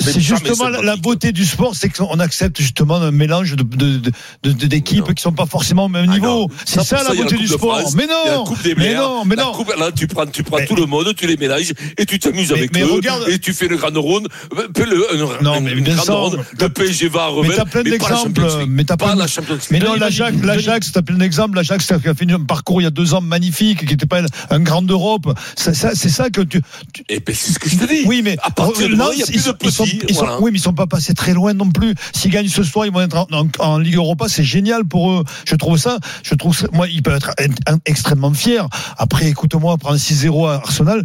C'est 0.00 0.20
justement 0.20 0.68
la, 0.68 0.96
beauté 0.96 1.32
du 1.32 1.44
sport, 1.44 1.74
c'est 1.74 1.88
qu'on 1.90 2.18
accepte 2.20 2.58
justement 2.60 2.96
un 2.96 3.10
mélange 3.10 3.54
de, 3.56 3.62
de, 3.62 4.10
de, 4.42 4.52
d'équipes 4.66 5.06
Non. 5.08 5.14
qui 5.14 5.22
sont 5.22 5.32
pas 5.32 5.46
forcément 5.46 5.84
au 5.84 5.88
même 5.88 6.06
Ah 6.08 6.14
niveau. 6.14 6.26
non. 6.26 6.48
C'est 6.64 6.82
ça, 6.82 7.02
la 7.02 7.14
beauté 7.14 7.36
du 7.36 7.46
sport. 7.48 7.80
Mais 7.94 8.06
non, 8.06 8.44
mais 8.76 8.94
non, 8.94 9.24
mais 9.24 9.36
non. 9.36 9.52
là, 9.78 9.90
tu 9.92 10.06
prends, 10.06 10.26
tu 10.26 10.42
prends 10.42 10.58
tout 10.66 10.76
le 10.76 10.86
monde, 10.86 11.12
tu 11.16 11.26
les 11.26 11.36
mélanges 11.36 11.72
et 11.98 12.06
tu 12.06 12.18
t'amuses 12.18 12.52
avec 12.52 12.76
eux 12.76 13.00
et 13.28 13.38
tu 13.38 13.52
fais 13.52 13.68
Le, 13.68 13.76
un- 13.76 15.42
Non, 15.42 15.52
un- 15.54 15.60
mais 15.60 15.74
Vincent, 15.74 16.20
ronde. 16.20 16.44
Le 16.60 16.68
PSG 16.68 17.08
va 17.08 17.24
à 17.26 17.30
Mais 17.42 17.54
t'as 17.54 17.64
plein 17.64 17.82
d'exemples. 17.82 18.42
Mais 18.68 18.84
t'as 18.86 18.96
pas 18.96 19.14
la 19.14 19.26
Champions 19.26 19.54
League. 19.54 19.64
Mais 19.70 19.78
non, 19.78 19.94
l'Ajax, 19.94 20.36
l'Ajax, 20.42 20.92
t'as 20.92 21.02
plein 21.02 21.16
d'exemples. 21.16 21.56
L'Ajax 21.56 21.86
qui 21.86 21.92
a 22.08 22.14
fait 22.14 22.30
un 22.32 22.40
parcours 22.40 22.80
il 22.80 22.84
y 22.84 22.86
a 22.86 22.90
deux 22.90 23.14
ans 23.14 23.20
magnifique, 23.20 23.80
qui 23.80 23.86
n'était 23.86 24.06
pas 24.06 24.20
un 24.50 24.60
grand 24.60 24.82
d'Europe. 24.82 25.26
Ça, 25.56 25.72
c'est 25.74 26.08
ça 26.08 26.30
que 26.30 26.40
tu. 26.42 26.60
tu- 26.92 27.04
Et 27.08 27.20
ben, 27.20 27.34
c'est 27.34 27.52
ce 27.52 27.58
que 27.58 27.68
je 27.68 27.76
te 27.76 27.84
dis. 27.84 28.02
oui, 28.06 28.22
mais 28.22 28.36
à 28.42 28.50
partir 28.50 28.88
de 28.88 28.94
là, 28.94 29.10
il 29.12 29.18
y 29.18 29.22
a 29.22 29.26
ils 29.28 29.32
plus 29.32 29.40
sont- 29.40 29.56
ils 29.62 29.70
sont- 29.72 29.84
ils 30.08 30.16
oui, 30.40 30.50
mais 30.52 30.58
ils 30.58 30.62
sont 30.62 30.72
pas 30.72 30.86
passés 30.86 31.14
très 31.14 31.34
loin 31.34 31.52
non 31.54 31.70
plus. 31.70 31.94
S'ils 32.14 32.30
gagnent 32.30 32.48
ce 32.48 32.62
soir, 32.62 32.86
ils 32.86 32.92
vont 32.92 33.00
être 33.00 33.16
en, 33.16 33.26
en- 33.32 33.48
en 33.58 33.78
Ligue 33.78 33.96
Europa. 33.96 34.26
C'est 34.28 34.44
génial 34.44 34.84
pour 34.84 35.10
eux. 35.12 35.24
Je 35.48 35.54
trouve 35.56 35.78
ça. 35.78 35.98
Je 36.22 36.34
trouve 36.34 36.56
ça- 36.56 36.66
moi, 36.72 36.86
ils 36.88 37.02
peuvent 37.02 37.16
être 37.16 37.30
un- 37.38 37.74
un- 37.74 37.78
extrêmement 37.86 38.32
fiers. 38.32 38.62
Après, 38.98 39.26
écoute-moi, 39.28 39.76
prendre 39.78 39.98
6-0 39.98 40.46
à 40.46 40.54
Arsenal, 40.56 41.02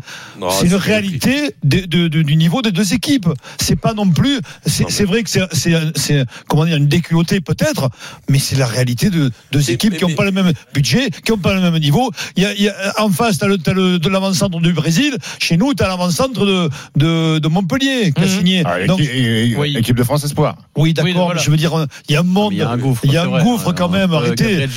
c'est 0.52 0.68
une 0.68 0.76
réalité 0.76 1.56
de- 1.64 1.86
de- 1.86 2.08
de- 2.08 2.22
du 2.22 2.36
niveau 2.36 2.62
des 2.62 2.72
deux 2.72 2.94
équipes. 2.94 3.28
C'est 3.60 3.76
pas 3.76 3.94
non 3.94 4.10
plus. 4.10 4.40
C'est 4.66 5.06
vrai 5.06 5.24
que 5.24 5.30
c'est 5.30 6.26
comment 6.48 6.66
dire 6.66 6.78
une 6.78 6.88
déculottée 6.88 7.42
peut-être, 7.42 7.71
mais 8.30 8.40
c'est 8.40 8.56
la 8.58 8.66
réalité 8.66 9.10
de 9.10 9.32
deux 9.52 9.72
équipes 9.72 9.94
mais- 9.94 9.98
qui 10.00 10.06
n'ont 10.06 10.16
pas 10.16 10.26
le 10.26 10.32
même 10.32 10.52
budget, 10.74 11.10
qui 11.24 11.32
n'ont 11.32 11.38
pas 11.38 11.54
le 11.54 11.62
même 11.62 11.78
niveau. 11.80 12.12
Il 12.36 12.44
y 12.44 12.46
a, 12.46 12.54
il 12.54 12.64
y 12.64 12.70
a- 12.70 12.94
en 13.02 13.10
face, 13.10 13.38
t'as 13.38 13.48
le, 13.48 13.58
t'as 13.58 13.74
le 13.74 14.00
de 14.00 14.10
l'avant-centre 14.10 14.60
du 14.60 14.74
Brésil. 14.74 15.16
Chez 15.40 15.58
nous, 15.58 15.74
t'as 15.74 15.88
l'avant-centre 15.88 16.46
de, 16.46 16.70
de 16.96 17.40
de 17.40 17.48
Montpellier 17.48 18.12
qui 18.16 18.22
a 18.22 18.26
Mhm. 18.26 18.38
signé. 18.38 18.64
Ah, 18.66 18.86
Donc, 18.86 19.00
équipe, 19.00 19.14
et- 19.14 19.50
et- 19.52 19.56
Oui. 19.56 19.76
équipe 19.78 19.96
de 19.96 20.04
France 20.04 20.24
Espoir. 20.24 20.56
oui, 20.76 20.94
d'accord. 20.94 21.08
Oui, 21.10 21.14
voilà. 21.16 21.36
mais 21.36 21.42
Je 21.44 21.52
veux 21.52 21.58
dire, 21.58 21.86
il 22.10 22.14
y 22.14 22.16
a 22.16 22.20
un 22.20 22.24
monde. 22.24 22.54
Il 22.54 22.60
y 22.60 22.62
a 22.62 22.70
un 22.70 22.78
gouffre. 22.78 23.02
Il 23.06 23.12
y 23.14 23.18
a 23.18 23.24
un 23.24 23.28
vrai. 23.28 23.44
gouffre 23.44 23.72
quand 23.74 23.90
même. 23.90 24.12
Entre 24.14 24.26
Arrêtez. 24.26 24.68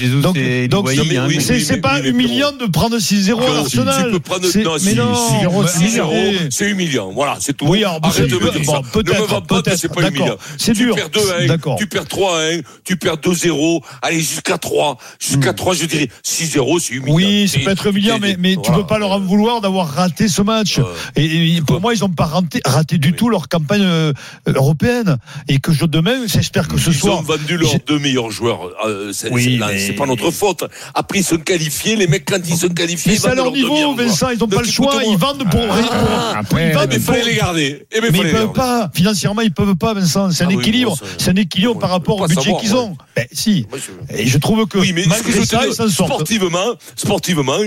Donc, 0.69 0.89
c'est 0.89 1.81
pas 1.81 2.01
humiliant 2.01 2.53
de 2.53 2.67
prendre 2.67 2.99
6-0 2.99 3.41
à 3.43 3.59
Arsenal. 3.61 4.05
Tu 4.07 4.11
peux 4.13 4.21
prendre, 4.21 4.47
C'est- 4.47 4.63
non, 4.63 4.75
mais 4.75 4.79
si, 4.79 4.95
non, 4.97 5.15
si, 5.15 5.35
mais 5.45 5.89
6-0, 5.89 6.03
arrêtez. 6.11 6.39
c'est 6.51 6.71
humiliant. 6.71 7.11
Voilà, 7.13 7.37
c'est 7.41 7.57
tout. 7.57 7.67
Oui, 7.67 7.79
alors, 7.85 8.01
Arrête 8.03 8.29
de 8.29 8.35
me 8.37 8.51
dire 8.51 8.61
bon, 8.65 8.73
ça. 8.73 8.79
Ne 8.81 8.85
me 8.85 8.91
peut-être, 8.91 9.27
vends 9.27 9.41
pas 9.41 9.63
que 9.63 9.77
c'est 9.77 9.89
pas 9.89 10.03
d'accord. 10.03 10.11
humiliant. 10.17 10.37
C'est 10.59 10.73
tu 10.73 10.85
dur. 10.85 10.95
perds 10.95 11.11
2 11.11 11.21
à 11.33 11.43
1, 11.43 11.47
D'accord. 11.47 11.77
tu 11.79 11.87
perds 11.87 12.07
3 12.07 12.39
à 12.39 12.43
1, 12.53 12.61
tu 12.85 12.97
perds 12.97 13.17
2-0, 13.17 13.83
allez, 14.03 14.21
jusqu'à 14.21 14.59
3. 14.59 14.99
Jusqu'à 15.19 15.53
3, 15.53 15.75
je 15.75 15.87
dirais 15.87 16.09
6-0, 16.23 16.79
c'est 16.81 16.95
humiliant. 16.95 17.15
Oui, 17.15 17.49
ça 17.49 17.59
C'est- 17.59 17.65
peut 17.65 17.71
être 17.71 17.87
humiliant, 17.87 18.19
mais, 18.21 18.37
mais 18.39 18.57
tu 18.63 18.71
peux 18.73 18.87
pas 18.87 18.99
leur 18.99 19.13
en 19.13 19.21
vouloir 19.21 19.61
d'avoir 19.61 19.89
raté 19.89 20.29
ce 20.29 20.43
match. 20.43 20.79
Euh, 20.79 20.85
Et, 21.17 21.57
et 21.57 21.63
pour 21.63 21.81
moi, 21.81 21.95
ils 21.95 22.01
n'ont 22.01 22.09
pas 22.09 22.27
raté, 22.27 22.61
raté 22.65 22.99
du 22.99 23.09
Oui. 23.11 23.15
tout 23.17 23.29
leur 23.29 23.49
campagne 23.49 23.83
euh, 23.83 24.13
européenne. 24.47 25.17
Et 25.49 25.59
que 25.59 25.73
je 25.73 25.87
demain, 25.87 26.27
j'espère 26.27 26.69
que 26.69 26.79
ce 26.79 26.91
Ils 26.91 26.97
soir. 26.97 27.19
ont 27.19 27.23
vendu 27.23 27.57
leurs 27.57 27.75
deux 27.87 27.99
meilleurs 27.99 28.31
joueurs. 28.31 28.61
euh, 28.87 29.13
c'est 29.13 29.31
Oui, 29.31 29.59
mais- 29.59 29.93
pas 29.95 30.07
notre 30.07 30.31
faute. 30.31 30.65
Après, 30.95 31.21
ils 31.21 31.25
sont 31.25 31.39
qualifiés. 31.39 31.97
Les 31.97 32.07
mecs, 32.07 32.25
quand 32.27 32.39
ils 32.47 32.57
sont 32.57 32.69
qualifiés, 32.69 33.13
Mais 33.13 33.17
ils 33.17 33.21
c'est 33.21 33.29
à 33.29 33.35
vendent 33.35 33.45
leur 33.45 33.53
niveau, 33.53 33.95
Vincent. 33.95 34.31
Ils 34.31 34.39
n'ont 34.39 34.49
pas 34.49 34.61
le 34.63 34.69
choix. 34.69 35.01
Ils 35.09 35.17
vendent 35.17 35.49
pour. 35.51 35.61
Ah, 35.71 36.39
après, 36.39 36.69
ils 36.69 36.75
vendent 36.75 36.89
mais 36.89 36.97
il 36.97 37.03
pour- 37.03 37.15
fallait 37.15 37.31
les 37.31 37.37
garder. 37.37 37.87
Eh 37.93 38.01
ben, 38.01 38.11
Mais 38.13 38.19
ils 38.19 38.31
peuvent 38.31 38.53
pas. 38.53 38.91
Financièrement, 38.95 39.41
ils 39.43 39.53
peuvent 39.53 39.77
pas, 39.77 39.95
Vincent. 39.95 40.31
C'est 40.31 40.45
un 40.45 40.49
Ah 40.51 40.53
équilibre. 40.55 40.97
c'est 41.19 41.31
un 41.31 41.37
équilibre 41.37 41.79
par 41.79 41.91
rapport 41.91 42.21
au 42.21 42.27
budget 42.27 42.53
qu'ils 42.61 42.74
Ben, 43.17 43.27
si. 43.33 43.67
Et 44.11 44.27
je 44.27 44.39
trouve 44.39 44.67
que 44.67 44.79
Oui, 44.79 44.93
mais 44.93 45.05
ce 45.05 45.09
que 45.23 45.31
je 45.31 45.39
malgré 45.39 45.45
ça, 45.47 45.59
dire, 45.59 45.69
ils 45.69 45.75
s'en 45.75 45.89
sortent. 45.89 46.13
sportivement, 46.13 46.75
sportivement, 46.97 47.59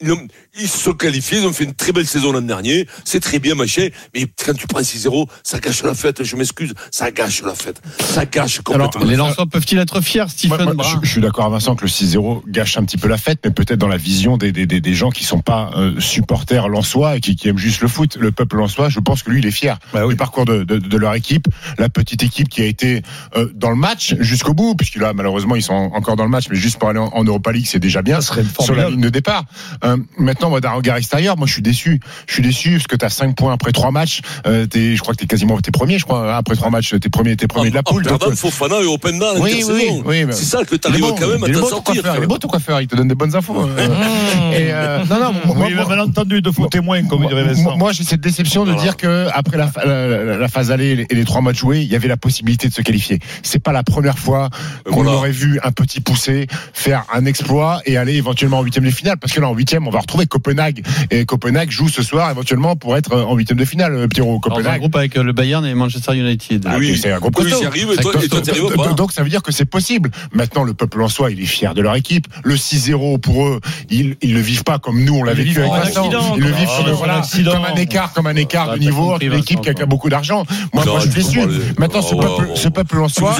ils 0.00 0.68
se 0.68 0.78
sont 0.78 0.92
qualifiés, 0.92 1.38
ils 1.38 1.46
ont 1.46 1.52
fait 1.52 1.64
une 1.64 1.74
très 1.74 1.92
belle 1.92 2.06
saison 2.06 2.32
l'an 2.32 2.42
dernier, 2.42 2.86
c'est 3.04 3.20
très 3.20 3.38
bien, 3.38 3.54
machin, 3.54 3.88
mais 4.14 4.26
quand 4.44 4.54
tu 4.54 4.66
prends 4.66 4.80
6-0, 4.80 5.26
ça 5.42 5.58
gâche 5.58 5.82
la 5.82 5.94
fête, 5.94 6.22
je 6.22 6.36
m'excuse, 6.36 6.72
ça 6.90 7.10
gâche 7.10 7.42
la 7.42 7.54
fête. 7.54 7.80
Ça 8.00 8.24
gâche 8.24 8.60
complètement. 8.60 9.04
Les 9.04 9.16
Lensois 9.16 9.46
peuvent-ils 9.46 9.78
être 9.78 10.00
fiers, 10.00 10.24
Stephen 10.28 10.64
moi, 10.64 10.74
Brun 10.74 11.00
je, 11.02 11.06
je 11.06 11.12
suis 11.12 11.20
d'accord 11.20 11.46
avec 11.46 11.54
Vincent 11.54 11.76
que 11.76 11.84
le 11.84 11.90
6-0 11.90 12.42
gâche 12.48 12.76
un 12.76 12.84
petit 12.84 12.96
peu 12.96 13.08
la 13.08 13.18
fête, 13.18 13.40
mais 13.44 13.50
peut-être 13.50 13.78
dans 13.78 13.88
la 13.88 13.96
vision 13.96 14.36
des, 14.36 14.52
des, 14.52 14.66
des, 14.66 14.80
des 14.80 14.94
gens 14.94 15.10
qui 15.10 15.24
sont 15.24 15.40
pas 15.40 15.70
euh, 15.76 16.00
supporters 16.00 16.68
lensois 16.68 17.16
et 17.16 17.20
qui, 17.20 17.36
qui 17.36 17.48
aiment 17.48 17.58
juste 17.58 17.80
le 17.80 17.88
foot. 17.88 18.16
Le 18.18 18.32
peuple 18.32 18.56
lensois, 18.56 18.88
je 18.88 19.00
pense 19.00 19.22
que 19.22 19.30
lui, 19.30 19.40
il 19.40 19.46
est 19.46 19.50
fier 19.50 19.78
du 20.08 20.16
parcours 20.16 20.44
de, 20.44 20.64
de, 20.64 20.78
de 20.78 20.96
leur 20.96 21.14
équipe, 21.14 21.46
la 21.78 21.88
petite 21.88 22.22
équipe 22.22 22.48
qui 22.48 22.62
a 22.62 22.66
été 22.66 23.02
euh, 23.36 23.50
dans 23.54 23.70
le 23.70 23.76
match 23.76 24.14
jusqu'au 24.20 24.53
bout, 24.54 24.74
puisque 24.74 24.96
là, 24.96 25.12
malheureusement, 25.14 25.56
ils 25.56 25.62
sont 25.62 25.74
encore 25.94 26.16
dans 26.16 26.24
le 26.24 26.30
match, 26.30 26.46
mais 26.50 26.56
juste 26.56 26.78
pour 26.78 26.88
aller 26.88 26.98
en, 26.98 27.08
en 27.12 27.24
Europa 27.24 27.52
League, 27.52 27.66
c'est 27.68 27.78
déjà 27.78 28.02
bien 28.02 28.20
Ça 28.20 28.28
serait 28.28 28.44
sur 28.60 28.74
la 28.74 28.88
ligne 28.90 29.00
de 29.00 29.08
départ. 29.10 29.44
Euh, 29.84 29.96
maintenant, 30.18 30.50
moi, 30.50 30.60
d'un 30.60 30.70
regard 30.70 30.96
extérieur, 30.96 31.36
moi, 31.36 31.46
je 31.46 31.52
suis 31.52 31.62
déçu. 31.62 32.00
Je 32.26 32.32
suis 32.34 32.42
déçu 32.42 32.72
parce 32.72 32.86
que 32.86 32.96
tu 32.96 33.04
as 33.04 33.10
5 33.10 33.36
points 33.36 33.52
après 33.52 33.72
3 33.72 33.90
matchs. 33.90 34.20
Euh, 34.46 34.66
t'es- 34.66 34.96
je 34.96 35.00
crois 35.02 35.12
que 35.14 35.18
tu 35.18 35.24
es 35.24 35.26
quasiment 35.26 35.58
t'es 35.60 35.70
premier, 35.70 35.98
je 35.98 36.04
crois, 36.04 36.32
hein, 36.32 36.36
après 36.38 36.54
3 36.56 36.70
matchs, 36.70 36.94
t'es 37.00 37.08
premier, 37.10 37.36
t'es 37.36 37.46
premier 37.46 37.70
de 37.70 37.74
la 37.74 37.80
en 37.80 37.82
poule. 37.84 38.02
Donc, 38.04 38.18
perdant 38.18 38.32
euh, 38.32 38.36
Fofana 38.36 38.80
et 38.80 38.86
Openda 38.86 39.30
à 39.30 39.34
oui, 39.40 39.62
oui, 40.04 40.24
C'est 40.30 40.44
ça 40.44 40.64
que 40.64 40.76
tu 40.76 40.88
arrives 40.88 41.00
bon, 41.00 41.14
quand 41.18 41.28
même 41.28 41.44
à 41.44 41.48
t'en 41.48 41.66
sortir. 41.66 41.94
il 42.04 42.06
est 42.16 42.20
même. 42.20 42.28
beau 42.28 42.38
ton 42.38 42.48
coiffeur, 42.48 42.80
il 42.80 42.86
te 42.86 42.96
donne 42.96 43.08
des 43.08 43.14
bonnes 43.14 43.34
infos. 43.34 43.60
euh. 43.66 43.76
Et, 44.52 44.72
euh, 44.72 44.98
non, 45.10 45.20
non, 45.20 45.32
moi, 45.54 45.66
Oui, 45.68 45.74
malentendu 45.74 46.40
de 46.42 46.50
faux 46.50 46.66
témoins, 46.66 47.02
comme 47.04 47.20
moi, 47.22 47.28
dirait 47.30 47.44
Vincent. 47.44 47.62
moi, 47.62 47.76
moi, 47.76 47.92
j'ai 47.92 48.04
cette 48.04 48.20
déception 48.20 48.64
de 48.64 48.74
dire 48.74 48.96
que 48.96 49.26
après 49.32 49.56
la, 49.56 49.70
la, 49.84 50.06
la- 50.08 50.36
la 50.38 50.48
phase 50.48 50.70
aller 50.70 51.06
et 51.08 51.14
les 51.14 51.24
trois 51.24 51.40
matchs 51.40 51.58
joués, 51.58 51.80
il 51.82 51.90
y 51.90 51.96
avait 51.96 52.08
la 52.08 52.16
possibilité 52.16 52.68
de 52.68 52.72
se 52.74 52.82
qualifier. 52.82 53.18
C'est 53.42 53.58
pas 53.62 53.72
la 53.72 53.82
première 53.82 54.18
fois 54.18 54.43
fois 54.52 54.92
qu'on 54.92 55.02
Voilà. 55.02 55.12
aurait 55.18 55.30
vu 55.30 55.58
un 55.62 55.72
petit 55.72 56.00
poussé 56.00 56.46
faire 56.72 57.04
un 57.12 57.24
exploit 57.26 57.80
et 57.86 57.96
aller 57.96 58.14
éventuellement 58.14 58.58
en 58.58 58.62
huitième 58.62 58.84
de 58.84 58.90
finale. 58.90 59.16
Parce 59.18 59.32
que 59.32 59.40
là, 59.40 59.48
en 59.48 59.54
huitième, 59.54 59.86
on 59.86 59.90
va 59.90 60.00
retrouver 60.00 60.26
Copenhague. 60.26 60.84
Et 61.10 61.24
Copenhague 61.24 61.70
joue 61.70 61.88
ce 61.88 62.02
soir 62.02 62.30
éventuellement 62.30 62.76
pour 62.76 62.96
être 62.96 63.14
en 63.16 63.34
huitième 63.36 63.58
de 63.58 63.64
finale, 63.64 63.94
euh, 63.94 64.08
Pierrot. 64.08 64.40
Dans 64.42 64.50
un 64.50 64.56
Copenhague. 64.56 64.80
groupe 64.80 64.96
avec 64.96 65.16
euh, 65.16 65.22
le 65.22 65.32
Bayern 65.32 65.64
et 65.66 65.74
Manchester 65.74 66.14
United. 66.16 66.64
Ah, 66.68 66.76
Oui. 66.78 66.98
c'est 67.00 67.12
un 67.12 67.18
gros 67.18 67.30
Oui, 67.38 67.52
arrive, 67.64 67.90
et 67.92 67.96
toi- 67.96 68.12
Donc, 68.12 68.24
et 68.24 68.28
toi, 68.28 68.40
t'y 68.40 68.50
arrives 68.50 68.62
donc, 68.62 68.76
pas. 68.76 68.92
donc, 68.92 69.12
ça 69.12 69.22
veut 69.22 69.28
dire 69.30 69.42
que 69.42 69.52
c'est 69.52 69.64
possible. 69.64 70.10
Maintenant, 70.32 70.64
le 70.64 70.74
peuple 70.74 71.02
en 71.02 71.08
soi, 71.08 71.30
il 71.30 71.40
est 71.40 71.46
fier 71.46 71.74
de 71.74 71.82
leur 71.82 71.94
équipe. 71.96 72.26
Le 72.42 72.56
6-0 72.56 73.18
pour 73.18 73.46
eux, 73.46 73.60
ils, 73.90 74.16
ils 74.22 74.34
le 74.34 74.40
vivent 74.40 74.64
pas 74.64 74.78
comme 74.78 75.02
nous, 75.04 75.14
on 75.14 75.22
l'a 75.22 75.34
vécu 75.34 75.58
avec 75.58 75.70
en 75.70 75.74
Vincent. 75.76 76.00
accident, 76.02 76.34
Ils 76.36 76.42
le 76.42 76.50
vivent 76.50 76.68
Ah, 76.70 76.82
comme, 76.84 76.92
voilà, 76.94 77.18
accident. 77.18 77.52
comme 77.52 77.64
un 77.64 77.74
écart, 77.76 78.12
comme 78.12 78.26
un 78.26 78.36
écart 78.36 78.68
Ah, 78.70 78.74
de 78.74 78.80
niveau 78.80 79.12
entre 79.14 79.24
l'équipe 79.26 79.60
qui 79.60 79.68
a, 79.68 79.74
qui 79.74 79.80
a 79.80 79.84
toi. 79.84 79.86
beaucoup 79.86 80.08
d'argent. 80.08 80.44
Moi, 80.72 80.84
je 80.96 81.00
suis 81.00 81.10
déçu. 81.10 81.40
Maintenant, 81.78 82.02
ce 82.02 82.14
Ah, 82.14 82.20
peuple, 82.22 82.48
ce 82.54 82.68
peuple 82.68 82.98
en 83.00 83.08
soi. 83.08 83.36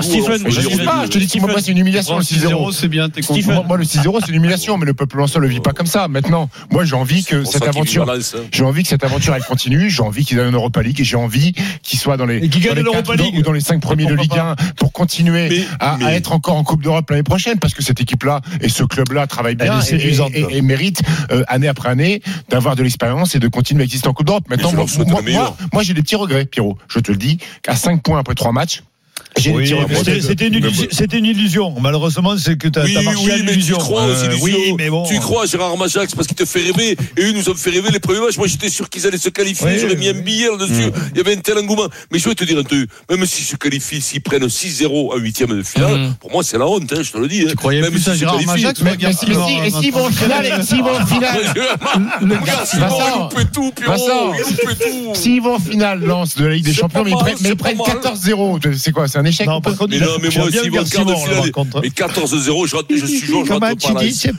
Stephen, 0.00 0.47
faut 0.50 0.60
je 0.60 0.68
dire 0.68 0.78
dis 0.78 0.84
pas, 0.84 1.04
je 1.04 1.10
te 1.10 1.18
dis 1.18 1.26
que 1.26 1.38
moi, 1.40 1.54
c'est 1.60 1.72
une 1.72 1.78
humiliation, 1.78 2.16
le 2.18 2.22
6-0. 2.24 2.72
c'est 2.72 2.88
bien, 2.88 3.08
t'es 3.08 3.22
Stephen. 3.22 3.56
content. 3.56 3.64
Moi, 3.68 3.76
le 3.76 3.84
6-0, 3.84 4.18
c'est 4.20 4.28
une 4.28 4.34
humiliation, 4.36 4.78
mais 4.78 4.86
le 4.86 4.94
peuple 4.94 5.20
en 5.20 5.26
soi 5.26 5.40
le 5.40 5.48
vit 5.48 5.60
pas 5.60 5.72
comme 5.72 5.86
ça. 5.86 6.08
Maintenant, 6.08 6.48
moi, 6.70 6.84
j'ai 6.84 6.94
envie 6.96 7.24
que 7.24 7.44
cette 7.44 7.60
qu'il 7.62 7.68
aventure, 7.68 8.06
j'ai 8.52 8.64
envie 8.64 8.82
que 8.82 8.88
cette 8.88 9.04
aventure, 9.04 9.34
elle 9.34 9.42
continue. 9.44 9.90
J'ai 9.90 10.02
envie 10.02 10.24
qu'il 10.24 10.38
aille 10.40 10.48
en 10.48 10.52
Europa 10.52 10.82
League 10.82 11.00
et 11.00 11.04
j'ai 11.04 11.16
envie 11.16 11.54
qu'il 11.82 11.98
soit 11.98 12.16
dans 12.16 12.26
les, 12.26 12.48
qu'il 12.48 12.66
ou 13.38 13.42
dans 13.42 13.52
les 13.52 13.60
cinq 13.60 13.80
premiers 13.80 14.06
de 14.06 14.14
Ligue 14.14 14.38
1 14.38 14.56
pour 14.76 14.92
continuer 14.92 15.48
Mais- 15.48 15.64
à, 15.80 15.94
à 15.94 15.96
mais- 15.98 16.14
être 16.16 16.32
encore 16.32 16.56
en 16.56 16.64
Coupe 16.64 16.82
d'Europe 16.82 17.08
l'année 17.10 17.22
prochaine 17.22 17.58
parce 17.58 17.74
que 17.74 17.82
cette 17.82 18.00
équipe-là 18.00 18.40
et 18.60 18.68
ce 18.68 18.84
club-là 18.84 19.26
travaillent 19.26 19.56
Elle 19.58 19.68
bien 19.68 19.80
et, 19.80 20.62
méritent 20.62 21.02
euh, 21.30 21.44
année 21.48 21.68
après 21.68 21.88
année 21.88 22.22
d'avoir 22.48 22.76
de 22.76 22.82
l'expérience 22.82 23.34
et 23.34 23.38
de 23.38 23.48
continuer 23.48 23.82
à 23.82 23.84
exister 23.84 24.08
en 24.08 24.12
Coupe 24.12 24.26
d'Europe. 24.26 24.44
Maintenant, 24.48 24.72
moi, 24.72 25.56
moi, 25.72 25.82
j'ai 25.82 25.94
des 25.94 26.02
petits 26.02 26.16
regrets, 26.16 26.44
Pierrot. 26.44 26.76
Je 26.88 26.98
te 27.00 27.10
le 27.10 27.16
dis, 27.18 27.38
qu'à 27.62 27.74
5 27.76 28.02
points 28.02 28.18
après 28.18 28.34
3 28.34 28.52
matchs, 28.52 28.82
Oui, 29.46 29.72
c'était- 30.24 30.48
une, 30.48 30.54
illusion- 30.54 30.88
c'était 30.90 31.18
une 31.18 31.24
illusion. 31.26 31.74
Malheureusement, 31.80 32.36
c'est 32.36 32.56
que 32.58 32.66
tu 32.68 32.78
as, 32.78 32.84
Oui, 32.84 32.94
marché 32.94 33.10
à 33.10 33.34
oui, 33.34 33.40
tu 33.40 33.46
l'illusion. 33.46 33.78
crois 33.78 34.04
aux 34.06 34.10
Euh, 34.10 34.24
illusions. 34.32 34.74
mais 34.76 34.90
bon. 34.90 35.04
Tu 35.06 35.18
crois 35.20 35.44
à 35.44 35.46
Gérard 35.46 35.76
Majax 35.76 36.12
parce 36.14 36.26
qu'il 36.26 36.36
te 36.36 36.44
fait 36.44 36.62
rêver. 36.62 36.96
Et 37.16 37.22
eux 37.22 37.32
nous 37.32 37.48
ont 37.48 37.54
fait 37.54 37.70
rêver 37.70 37.90
les 37.92 38.00
premiers 38.00 38.18
matchs. 38.20 38.36
Moi, 38.36 38.48
j'étais 38.48 38.68
sûr 38.68 38.88
qu'ils 38.90 39.06
allaient 39.06 39.16
se 39.16 39.28
qualifier. 39.28 39.66
Oui, 39.66 39.78
J'aurais 39.80 39.94
mis 39.96 40.08
un 40.08 40.14
billet 40.14 40.48
là-dessus. 40.50 40.90
Il 41.12 41.18
y 41.18 41.20
avait 41.20 41.34
un 41.36 41.40
tel 41.40 41.56
engouement. 41.58 41.86
Mais 42.10 42.18
je 42.18 42.28
vais 42.28 42.34
te 42.34 42.42
dire 42.44 42.58
un 42.58 42.62
truc. 42.64 42.90
Même 43.08 43.24
s'ils 43.26 43.44
se 43.44 43.54
qualifient, 43.56 44.00
s'ils 44.00 44.22
prennent 44.22 44.48
6-0 44.48 45.12
à 45.14 45.18
huitième 45.18 45.56
de 45.56 45.62
finale, 45.62 46.10
pour 46.20 46.32
moi, 46.32 46.42
c'est 46.42 46.58
la 46.58 46.66
honte, 46.66 46.92
hein, 46.92 47.02
je 47.02 47.12
te 47.12 47.18
le 47.18 47.28
dis. 47.28 47.42
hein. 47.42 47.50
Tu 47.50 47.56
croyais 47.56 47.80
Même 47.80 47.90
plus 47.92 48.00
à 48.00 48.04
s'ils 48.04 48.12
se 48.14 48.18
Gérard 48.18 48.34
qualifient. 48.38 48.50
Majax 48.64 48.82
Mais, 48.82 49.04
à 49.06 49.12
si, 49.12 49.18
s'ils 49.18 49.92
vont 49.92 50.04
en 50.06 50.10
finale, 50.10 50.46
et 50.46 50.62
s'ils 50.64 50.82
vont 50.82 50.96
en 50.96 51.06
finale, 51.06 51.40
Le 52.22 52.36
gars, 52.44 52.64
il 52.74 52.80
Vincent, 52.80 53.28
loupe 53.30 53.52
tout. 53.52 55.14
S'ils 55.14 55.40
vont 55.40 55.54
en 55.54 55.58
finale, 55.58 56.00
lance 56.04 56.34
de 56.36 56.46
la 56.46 56.54
Ligue 56.54 56.64
des 56.64 56.72
Champions, 56.72 57.04
mais 57.04 57.10
ils 57.10 57.16
prennent, 57.16 57.34
mais 57.40 57.48
c'est 57.48 57.54
ils 57.54 57.56
prennent 57.56 57.76
pas 57.78 57.86
mal. 57.88 57.98
14-0. 58.02 58.58
C'est 58.76 58.92
quoi 58.92 59.07
C'est 59.08 59.18
un 59.18 59.24
échec 59.24 59.46
Non, 59.46 59.60
par 59.60 59.76
contre, 59.76 59.90
Mais 59.90 59.98
non, 59.98 60.06
mais 60.22 60.28
moi, 60.36 60.46
le 60.46 60.50
quart 60.90 61.04
de 61.04 61.14
finale, 61.14 61.36
par 61.36 61.52
contre. 61.52 61.84
et 61.84 61.88
14-0, 61.90 62.66
je, 62.66 62.76
rentre- 62.76 62.86
je 62.90 63.06
suis 63.06 63.26
joueur, 63.26 63.44
je 63.46 63.52
rentre 63.52 63.60
pas 63.60 63.68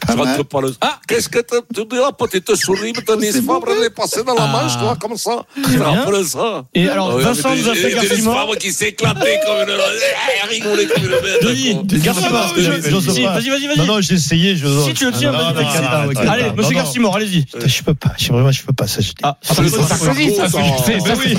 Je 0.08 0.18
rentre 0.18 0.44
pas 0.46 0.62
là. 0.62 0.68
Ah, 0.82 1.00
qu'est-ce 1.08 1.30
que 1.30 1.40
tu 1.40 1.86
diras, 1.92 2.12
petite 2.12 2.56
souris, 2.56 2.94
Denis 3.08 3.32
Fabre, 3.46 3.68
elle 3.78 3.86
est 3.86 3.90
passée 3.90 4.24
dans 4.24 4.36
la 4.36 4.48
manche, 4.48 4.78
toi, 4.78 4.96
comme 5.00 5.18
ça. 5.18 5.44
Tu 5.56 5.62
te 5.62 5.78
rappelles 5.80 6.26
ça 6.26 6.66
Et 6.74 6.88
alors, 6.88 7.16
Ah 7.18 7.22
Vincent 7.22 7.50
mais 7.52 7.62
nous 7.62 7.70
a 7.70 7.76
fait. 7.76 7.92
Fabre 8.22 8.56
qui 8.58 8.72
s'est 8.72 8.90
éclaté 8.90 9.38
comme 9.46 9.68
une. 9.70 9.76
Eh, 9.76 10.48
rigolé 10.54 10.86
comme 10.88 11.04
une 11.04 11.10
bête. 11.10 11.44
Denis, 11.44 11.78
je- 11.92 13.00
Si, 13.10 13.24
Vas-y, 13.24 13.50
vas-y, 13.50 13.68
Non, 13.68 13.76
vas-y. 13.76 13.88
non, 13.88 14.02
j'ai 14.02 14.14
essayé. 14.16 14.56
Je... 14.56 14.68
Si 14.86 14.94
tu 14.94 15.06
le 15.06 15.12
tiens, 15.12 15.32
vas-y, 15.32 15.54
vas-y. 15.54 16.28
Allez, 16.28 16.44
monsieur 16.56 16.74
non. 16.74 16.80
Garcimore, 16.82 17.16
allez-y. 17.16 17.46
Putain, 17.46 17.68
Je 17.68 17.84
peux 17.84 17.94
pas. 17.94 18.14
Je, 18.18 18.32
vraiment, 18.32 18.52
je 18.52 18.62
peux 18.64 18.74
pas. 18.74 18.88
Ça, 18.88 19.02
je 19.02 19.10
dis. 19.10 19.16
Ah, 19.24 19.38
c'est 19.42 19.54
Sarkozy, 19.70 20.36
ça, 20.36 20.48
c'est- 20.50 20.58
c'est- 20.86 21.00
ça, 21.00 21.16
c'est- 21.16 21.36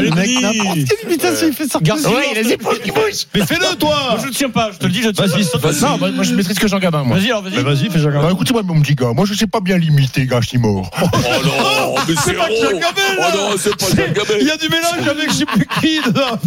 Le 0.00 0.10
mec. 0.14 0.28
N'importe 1.16 1.38
quelle 1.40 1.48
imitation, 1.48 1.48
il 1.48 1.52
fait 1.54 1.68
ça. 1.72 1.78
Garcia 1.82 2.10
Ouais, 2.10 2.24
il 2.32 2.38
a 2.38 2.42
les 2.42 2.52
épaules 2.52 2.80
qui 2.80 2.90
bougent. 2.90 3.26
Mais 3.34 3.46
fais-le, 3.46 3.76
toi 3.76 3.96
Moi, 4.10 4.18
je 4.20 4.26
le 4.26 4.32
tiens 4.32 4.50
pas, 4.50 4.70
je 4.72 4.78
te 4.78 4.86
le 4.86 4.92
dis, 4.92 5.02
je 5.02 5.10
te 5.10 5.16
Vas-y, 5.20 5.42
Vas-y, 5.42 5.80
Non, 5.82 5.98
moi, 6.12 6.22
je 6.24 6.34
maîtrise 6.34 6.58
que 6.58 6.68
Jean 6.68 6.78
Gabin, 6.78 7.02
moi. 7.04 7.16
vas-y, 7.16 7.26
alors, 7.30 7.42
vas-y. 7.42 7.62
Vas-y, 7.62 7.90
fais 7.90 7.98
Jacques. 7.98 8.14
Bah, 8.14 8.28
écoutez-moi, 8.32 8.62
mon 8.62 8.80
petit 8.80 8.94
gars, 8.94 9.12
moi 9.14 9.24
je 9.26 9.34
sais 9.34 9.46
pas 9.46 9.60
bien 9.60 9.78
limiter 9.78 10.26
Gachimor. 10.26 10.90
Oh 11.02 11.06
non, 11.44 11.94
mais 12.08 12.14
c'est 12.24 12.32
pas. 12.34 12.48
Jean 12.48 12.78
Gabin, 12.78 13.02
Oh 13.18 13.36
non, 13.36 13.54
c'est 13.58 13.76
pas 13.76 13.86
Jean 13.86 14.02
Il 14.06 14.10
y 14.10 14.14
Gabin. 14.14 14.52
a 14.52 14.56
du 14.56 14.68
mélange 14.68 15.08
avec 15.08 15.30
je 15.30 15.34
sais 15.36 15.46
plus 15.46 15.66
qui. 15.80 16.00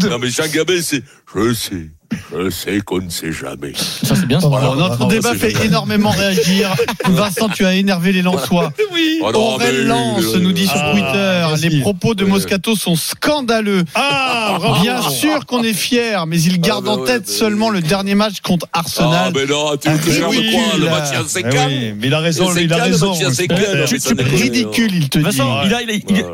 Non, 0.10 0.18
mais 0.20 0.30
Jean 0.30 0.48
Gabin, 0.52 0.80
c'est. 0.82 1.04
Je 1.36 1.54
sais. 1.54 1.90
Je 2.38 2.50
sais 2.50 2.80
qu'on 2.82 3.02
ne 3.02 3.10
sait 3.10 3.32
jamais. 3.32 3.74
Ça, 3.76 4.16
c'est 4.16 4.26
bien, 4.28 4.40
ça. 4.40 4.48
Voilà. 4.48 4.76
Notre 4.76 5.00
non, 5.00 5.08
débat 5.08 5.32
c'est 5.34 5.52
fait 5.52 5.66
énormément 5.66 6.10
réagir. 6.12 6.74
Vincent, 7.06 7.50
tu 7.50 7.66
as 7.66 7.74
énervé 7.76 8.12
les 8.12 8.22
Lensois. 8.22 8.72
Oui. 8.94 9.20
Oh 9.22 9.32
Aurel 9.34 9.86
Lance 9.88 10.34
nous 10.36 10.52
dit 10.54 10.66
sur 10.68 10.78
Ah, 10.78 10.92
Twitter 10.92 11.70
les 11.70 11.82
propos 11.82 12.16
de 12.16 12.26
Moscato 12.26 12.76
sont 12.76 12.96
scandaleux. 12.96 13.84
Ah, 13.96 14.56
bravo. 14.58 14.82
Bien 14.82 15.02
sûr 15.02 15.46
qu'on 15.46 15.62
est 15.64 15.74
fier, 15.74 16.26
mais 16.26 16.42
il 16.42 16.60
garde 16.62 16.86
Ah, 16.88 16.92
en 16.94 16.98
tête 17.04 17.28
seulement 17.28 17.70
le 17.70 17.82
dernier 17.82 18.16
match 18.16 18.40
contre 18.42 18.68
Ah, 18.74 18.80
Arsenal. 18.80 19.34
mais 19.36 19.46
non, 19.46 19.76
tu 19.78 19.90
veux 19.90 19.98
que 19.98 20.12
je 20.12 20.22
Ah, 20.24 20.28
oui, 20.30 20.38
regarde 20.38 20.70
quoi 20.70 20.80
Le 20.80 20.86
match 20.86 21.10
il 21.12 21.14
y 21.14 21.18
a 21.18 21.22
Eh 21.26 21.30
5 21.30 21.46
oui, 21.68 21.94
mais 22.00 22.08
il 22.08 22.14
a 22.14 22.20
raison, 22.20 22.50
C'est 22.54 22.64
il 22.64 22.74
a 22.74 22.78
calme, 22.78 22.92
raison. 22.92 23.14
c'est 23.14 23.48
calme. 23.48 23.88
Ça 23.88 23.96
C'est 24.00 24.16
déconne, 24.16 24.36
ridicule, 24.36 24.96
il 24.96 25.10
te 25.10 25.20
dit. 25.20 25.42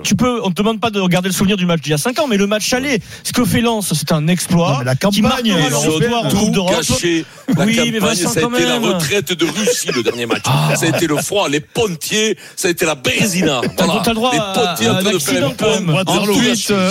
Tu 0.03 0.15
peux, 0.15 0.41
on 0.43 0.49
te 0.49 0.55
demande 0.55 0.79
pas 0.79 0.89
de 0.89 0.99
regarder 0.99 1.29
le 1.29 1.33
souvenir 1.33 1.57
du 1.57 1.65
match 1.65 1.81
d'il 1.81 1.91
y 1.91 1.95
a 1.95 1.97
5 1.97 2.19
ans, 2.19 2.27
mais 2.29 2.37
le 2.37 2.47
match 2.47 2.71
aller, 2.73 2.99
ce 3.23 3.33
que 3.33 3.43
fait 3.45 3.61
Lens, 3.61 3.93
c'est 3.93 4.11
un 4.11 4.27
exploit. 4.27 4.81
La 4.85 4.95
qui 4.95 5.21
campagne, 5.21 5.53
en 5.75 6.29
tout 6.29 6.37
Coupe 6.37 6.51
d'Europe. 6.51 6.75
caché. 6.75 7.25
La 7.57 7.65
Oui, 7.65 7.75
mais 7.75 7.99
campagne, 7.99 7.99
Vincent, 7.99 8.29
ça 8.29 8.39
a 8.39 8.43
été 8.49 8.65
la 8.65 8.79
retraite 8.79 9.33
de 9.33 9.45
Russie, 9.45 9.89
le 9.95 10.01
dernier 10.03 10.25
match. 10.25 10.43
Ça 10.75 10.85
a 10.85 10.89
été 10.89 11.07
le 11.07 11.17
froid, 11.17 11.49
les 11.49 11.59
pontiers, 11.59 12.37
ça 12.55 12.67
a 12.67 12.71
été 12.71 12.85
la 12.85 12.95
bérésina. 12.95 13.61
Voilà. 13.77 14.01
t'as 14.03 14.09
le 14.11 14.15
droit 14.15 14.31
les 14.31 14.39
à- 14.39 14.53
pontiers 14.55 14.89
en 14.89 14.95
à 14.95 15.01
train 15.01 15.09
un 15.09 15.13
de 15.13 15.19
faire 15.19 15.43
un. 15.45 16.03
Ensuite, 16.07 16.71
euh, 16.71 16.89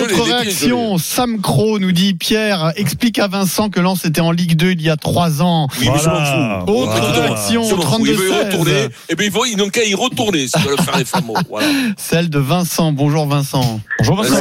autre, 0.00 0.22
réaction, 0.24 0.98
Sam 0.98 1.40
Crow 1.40 1.78
nous 1.78 1.92
dit 1.92 2.14
Pierre, 2.14 2.72
explique 2.76 3.18
à 3.18 3.28
Vincent 3.28 3.70
que 3.70 3.80
Lens 3.80 4.04
était 4.04 4.20
en 4.20 4.30
Ligue 4.30 4.56
2 4.56 4.72
il 4.72 4.82
y 4.82 4.90
a 4.90 4.96
3 4.96 5.42
ans. 5.42 5.68
Oui, 5.80 5.88
mais 5.92 5.98
je 5.98 6.08
m'en 6.08 6.14
Voilà. 6.14 6.62
fous. 6.66 6.72
Autre 6.72 7.00
Voilà. 7.00 7.26
réaction, 7.26 7.64
Je 7.64 7.74
m'en 7.74 7.82
fous. 7.82 8.06
Ils 8.06 8.12
veulent 8.14 8.28
y 8.28 8.30
32-16. 8.30 8.44
retourner. 8.52 8.88
Et 9.08 9.14
bien, 9.14 9.30
ils 9.50 9.56
n'ont 9.56 9.68
qu'à 9.70 9.84
y 9.84 9.94
retourner 9.94 10.46
s'ils 10.48 10.62
veulent 10.62 10.78
faire 10.80 10.98
les 10.98 11.04
fameux. 11.04 11.34
Voilà. 11.48 11.66
Celle 11.96 12.28
de 12.30 12.38
Vincent. 12.38 12.92
Bonjour 12.92 13.26
Vincent. 13.26 13.80
Bonjour 13.98 14.16
Vincent. 14.22 14.40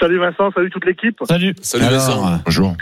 Salut 0.00 0.18
Vincent, 0.18 0.50
salut 0.54 0.70
toute 0.70 0.86
l'équipe. 0.86 1.16
Salut. 1.28 1.54
Salut 1.60 1.84
Alors, 1.84 2.00
Vincent. 2.00 2.40
Bonjour. 2.46 2.74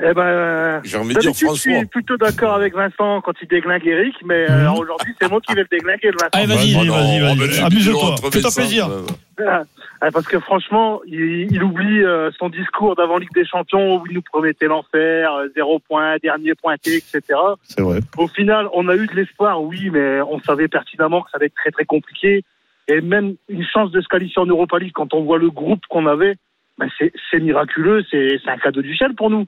Eh 0.00 0.14
ben, 0.14 0.22
euh, 0.22 0.80
J'ai 0.84 0.96
envie 0.96 1.08
de 1.14 1.20
dire 1.20 1.30
d'habitude, 1.30 1.40
je 1.40 1.44
François. 1.46 1.76
suis 1.78 1.86
plutôt 1.86 2.16
d'accord 2.16 2.54
avec 2.54 2.74
Vincent 2.74 3.20
quand 3.20 3.32
il 3.42 3.48
déglingue 3.48 3.86
Eric, 3.86 4.14
mais 4.24 4.50
euh, 4.50 4.70
Mhm. 4.70 4.78
aujourd'hui, 4.78 5.14
c'est 5.20 5.30
moi 5.30 5.40
qui 5.40 5.54
vais 5.54 5.62
le 5.62 5.68
déglinguer, 5.70 6.08
le 6.10 6.12
Vincent. 6.12 6.30
Allez, 6.32 6.46
vas-y. 6.46 6.72
Vas-y, 6.74 6.88
vas-y, 6.88 7.20
Oh, 7.22 7.34
vas-y. 7.36 7.60
Amuse-toi. 7.60 8.14
Fais-toi 8.32 8.50
plaisir. 8.56 8.88
euh, 8.88 9.02
Ah, 10.04 10.10
Parce 10.10 10.26
que 10.26 10.40
franchement, 10.40 11.00
il, 11.06 11.46
il 11.52 11.62
oublie 11.62 12.02
euh, 12.02 12.30
son 12.38 12.48
discours 12.48 12.96
d'avant 12.96 13.18
Ligue 13.18 13.32
des 13.34 13.44
Champions 13.46 13.96
où 14.00 14.06
il 14.08 14.14
nous 14.14 14.22
promettait 14.22 14.66
l'enfer, 14.66 15.32
euh, 15.32 15.46
zéro 15.54 15.78
point, 15.78 16.16
dernier 16.22 16.54
pointé, 16.56 16.96
etc. 16.96 17.20
C'est 17.62 17.82
vrai. 17.82 18.00
Au 18.16 18.26
final, 18.26 18.68
on 18.74 18.88
a 18.88 18.96
eu 18.96 19.06
de 19.06 19.14
l'espoir, 19.14 19.62
oui, 19.62 19.90
mais 19.92 20.20
on 20.22 20.40
savait 20.40 20.66
pertinemment 20.68 21.22
que 21.22 21.30
ça 21.30 21.36
allait 21.36 21.46
être 21.46 21.54
très 21.54 21.70
très 21.70 21.84
compliqué. 21.84 22.42
Et 22.88 23.00
même 23.00 23.34
une 23.48 23.64
chance 23.64 23.92
de 23.92 24.00
se 24.00 24.08
qualifier 24.08 24.42
en 24.42 24.46
Europa 24.46 24.78
League 24.78 24.92
quand 24.92 25.14
on 25.14 25.22
voit 25.22 25.38
le 25.38 25.50
groupe 25.50 25.82
qu'on 25.88 26.06
avait, 26.06 26.34
ben 26.78 26.88
c'est 26.98 27.12
c'est 27.30 27.38
miraculeux, 27.38 28.02
c'est 28.10 28.40
c'est 28.42 28.50
un 28.50 28.58
cadeau 28.58 28.82
du 28.82 28.96
ciel 28.96 29.14
pour 29.14 29.30
nous. 29.30 29.46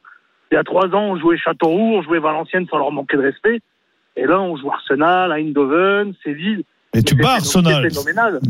Il 0.55 0.59
y 0.59 0.61
a 0.61 0.63
trois 0.63 0.87
ans, 0.95 1.07
on 1.11 1.19
jouait 1.19 1.37
Châteauroux, 1.37 1.97
on 1.97 2.03
jouait 2.03 2.21
Valenciennes 2.21 2.67
sans 2.71 2.79
leur 2.79 2.93
manquer 2.93 3.17
de 3.17 3.23
respect. 3.23 3.59
Et 4.15 4.25
là, 4.25 4.41
on 4.41 4.57
joue 4.57 4.71
Arsenal, 4.71 5.33
Eindhoven, 5.33 6.15
Séville. 6.23 6.65
Et 6.95 7.03
tu 7.03 7.17
C'est 7.17 7.23
bats 7.23 7.33
Arsenal. 7.33 7.91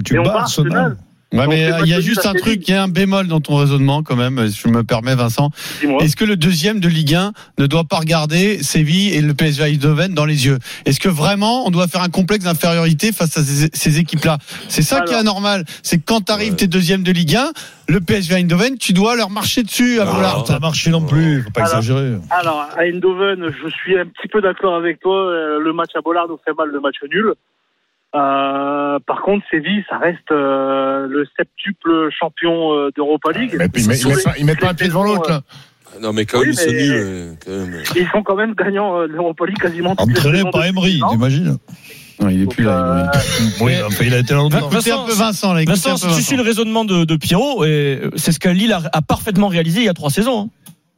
Tu 0.05 0.17
bats 0.17 0.23
bat 0.23 0.41
Arsenal. 0.41 0.99
Ouais, 1.41 1.47
mais 1.49 1.73
euh, 1.73 1.81
il 1.85 1.88
y 1.91 1.95
a 1.95 2.00
juste 2.00 2.26
un 2.26 2.33
truc, 2.35 2.67
il 2.69 2.71
y 2.71 2.75
a 2.76 2.83
un 2.83 2.88
bémol 2.88 3.26
dans 3.29 3.41
ton 3.41 3.57
raisonnement 3.57 4.03
quand 4.03 4.17
même, 4.17 4.41
je 4.47 4.69
me 4.69 4.85
permets 4.85 5.14
Vincent. 5.14 5.50
Dis-moi. 5.81 6.03
Est-ce 6.03 6.17
que 6.17 6.25
le 6.25 6.37
deuxième 6.37 6.81
de 6.81 6.88
Ligue 6.88 7.14
1 7.14 7.33
ne 7.59 7.67
doit 7.67 7.85
pas 7.85 7.99
regarder 7.99 8.62
Séville 8.62 9.12
et 9.14 9.21
le 9.21 9.35
PSV 9.35 9.64
Eindhoven 9.64 10.14
dans 10.14 10.25
les 10.25 10.47
yeux? 10.47 10.59
Est-ce 10.87 11.00
que 11.00 11.09
vraiment 11.09 11.67
on 11.67 11.71
doit 11.71 11.88
faire 11.88 12.03
un 12.03 12.09
complexe 12.09 12.45
d'infériorité 12.45 13.12
face 13.12 13.37
à 13.37 13.43
ces, 13.43 13.69
ces 13.73 13.99
équipes-là? 13.99 14.38
C'est 14.69 14.83
ça 14.83 15.00
qui 15.00 15.11
est 15.12 15.17
Alors. 15.17 15.21
anormal. 15.21 15.64
C'est 15.83 15.99
que 15.99 16.05
quand 16.07 16.21
t'arrives 16.21 16.50
Ouais. 16.53 16.57
t'es 16.57 16.67
deuxième 16.67 17.03
de 17.03 17.11
Ligue 17.12 17.37
1, 17.37 17.50
le 17.88 18.00
PSV 18.00 18.35
Eindhoven, 18.37 18.79
tu 18.79 18.93
dois 18.93 19.17
leur 19.17 19.31
marcher 19.31 19.62
dessus 19.62 20.00
à. 20.00 20.05
Bollard. 20.05 20.47
Ça 20.47 20.59
marché 20.59 20.91
non 20.91 21.03
plus, 21.03 21.43
faut 21.43 21.50
pas 21.50 21.62
Alors. 21.64 21.79
exagérer. 21.79 22.12
Alors, 22.31 22.69
à 22.76 22.85
Eindhoven, 22.85 23.47
je 23.62 23.69
suis 23.71 23.99
un 23.99 24.05
petit 24.07 24.29
peu 24.29 24.41
d'accord 24.41 24.75
avec 24.76 25.00
toi. 25.00 25.17
euh, 25.31 25.59
Le 25.59 25.73
match 25.73 25.91
à 25.97 26.00
Bollard 26.00 26.29
nous 26.29 26.38
fait 26.45 26.53
mal, 26.57 26.69
le 26.69 26.81
match 26.81 26.97
nul. 27.11 27.33
Euh, 28.14 28.99
par 29.06 29.23
contre, 29.23 29.44
Séville, 29.50 29.85
ça 29.90 29.99
reste 29.99 30.30
euh, 30.30 31.06
le 31.09 31.26
septuple 31.37 32.09
champion 32.18 32.73
euh, 32.73 32.90
d'Europa 32.97 33.33
League. 33.33 33.56
Et 33.61 33.68
puis, 33.68 33.83
ils 33.83 33.88
mettent- 33.88 34.02
ils 34.02 34.09
mettent 34.09 34.25
pas- 34.25 34.35
ils 34.38 34.44
mettent 34.44 34.61
pas 34.61 34.71
un 34.71 34.75
pied 34.75 34.87
devant 34.88 35.04
l'autre, 35.04 35.28
là. 35.30 35.40
Non, 36.00 36.12
mais 36.12 36.25
quand 36.25 36.38
Oui, 36.40 36.47
même, 36.47 36.54
ils 36.54 36.59
sont 36.59 36.71
mais- 36.71 36.83
nuls. 36.83 36.92
euh, 36.92 37.33
quand 37.44 37.50
même. 37.52 37.83
Ils 37.97 38.09
sont 38.12 38.23
quand 38.23 38.37
même 38.37 38.54
gagnants 38.54 38.99
euh, 39.00 39.06
l'Europa 39.06 39.47
League 39.47 39.59
quasiment. 39.59 39.94
Entraîné 39.99 40.42
par 40.50 40.64
Emery, 40.64 41.00
t'imagines 41.11 41.56
Non, 42.21 42.28
il 42.28 42.42
est 42.42 42.44
Donc, 42.44 42.54
plus 42.54 42.64
là. 42.64 43.11
euh, 43.14 43.18
Oui, 43.61 43.73
enfin, 43.85 44.04
il 44.04 44.14
a 44.14 44.18
été 44.18 44.35
longtemps. 44.35 44.68
Vincent, 44.68 45.02
un 45.02 45.06
peu 45.06 45.12
Vincent 45.12 45.52
là. 45.52 45.64
Vincent, 45.64 45.92
un 45.92 45.97
si 45.97 46.06
tu 46.16 46.23
suis 46.23 46.37
le 46.37 46.42
raisonnement 46.42 46.85
de, 46.85 47.04
de 47.04 47.16
Pierrot, 47.16 47.64
et 47.64 48.00
c'est 48.16 48.30
ce 48.33 48.38
que 48.40 48.49
Lille 48.49 48.73
a, 48.73 48.83
a 48.92 49.02
parfaitement 49.02 49.49
réalisé 49.49 49.80
il 49.80 49.87
y 49.87 49.88
a 49.88 49.94
trois 49.94 50.11
saisons. 50.11 50.42
hein. 50.42 50.49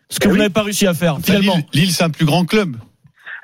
Ce 0.08 0.20
que 0.20 0.26
Eh 0.26 0.28
vous 0.28 0.34
oui. 0.34 0.38
n'avez 0.40 0.52
pas 0.52 0.62
réussi 0.62 0.86
à 0.86 0.94
faire, 0.94 1.14
Enfin, 1.14 1.22
finalement. 1.24 1.56
Lille, 1.56 1.64
Lille, 1.72 1.90
c'est 1.92 2.04
un 2.04 2.10
plus 2.10 2.26
grand 2.26 2.44
club. 2.44 2.76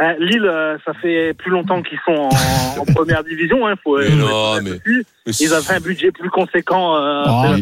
Euh, 0.03 0.15
Lille, 0.19 0.45
euh, 0.45 0.77
ça 0.85 0.93
fait 1.01 1.33
plus 1.35 1.51
longtemps 1.51 1.81
qu'ils 1.83 1.99
sont 2.05 2.13
en, 2.23 2.29
en 2.81 2.85
première 2.93 3.23
division. 3.23 3.67
Hein, 3.67 3.75
faut, 3.85 3.99
Mais 3.99 4.11
non, 4.11 4.61
mais- 4.63 4.71
mais 4.85 5.33
Ils 5.39 5.53
avaient 5.55 5.75
un 5.75 5.81
budget 5.81 6.11
plus 6.11 6.29
conséquent. 6.31 6.97
Euh, 6.97 7.23
Ah. 7.25 7.55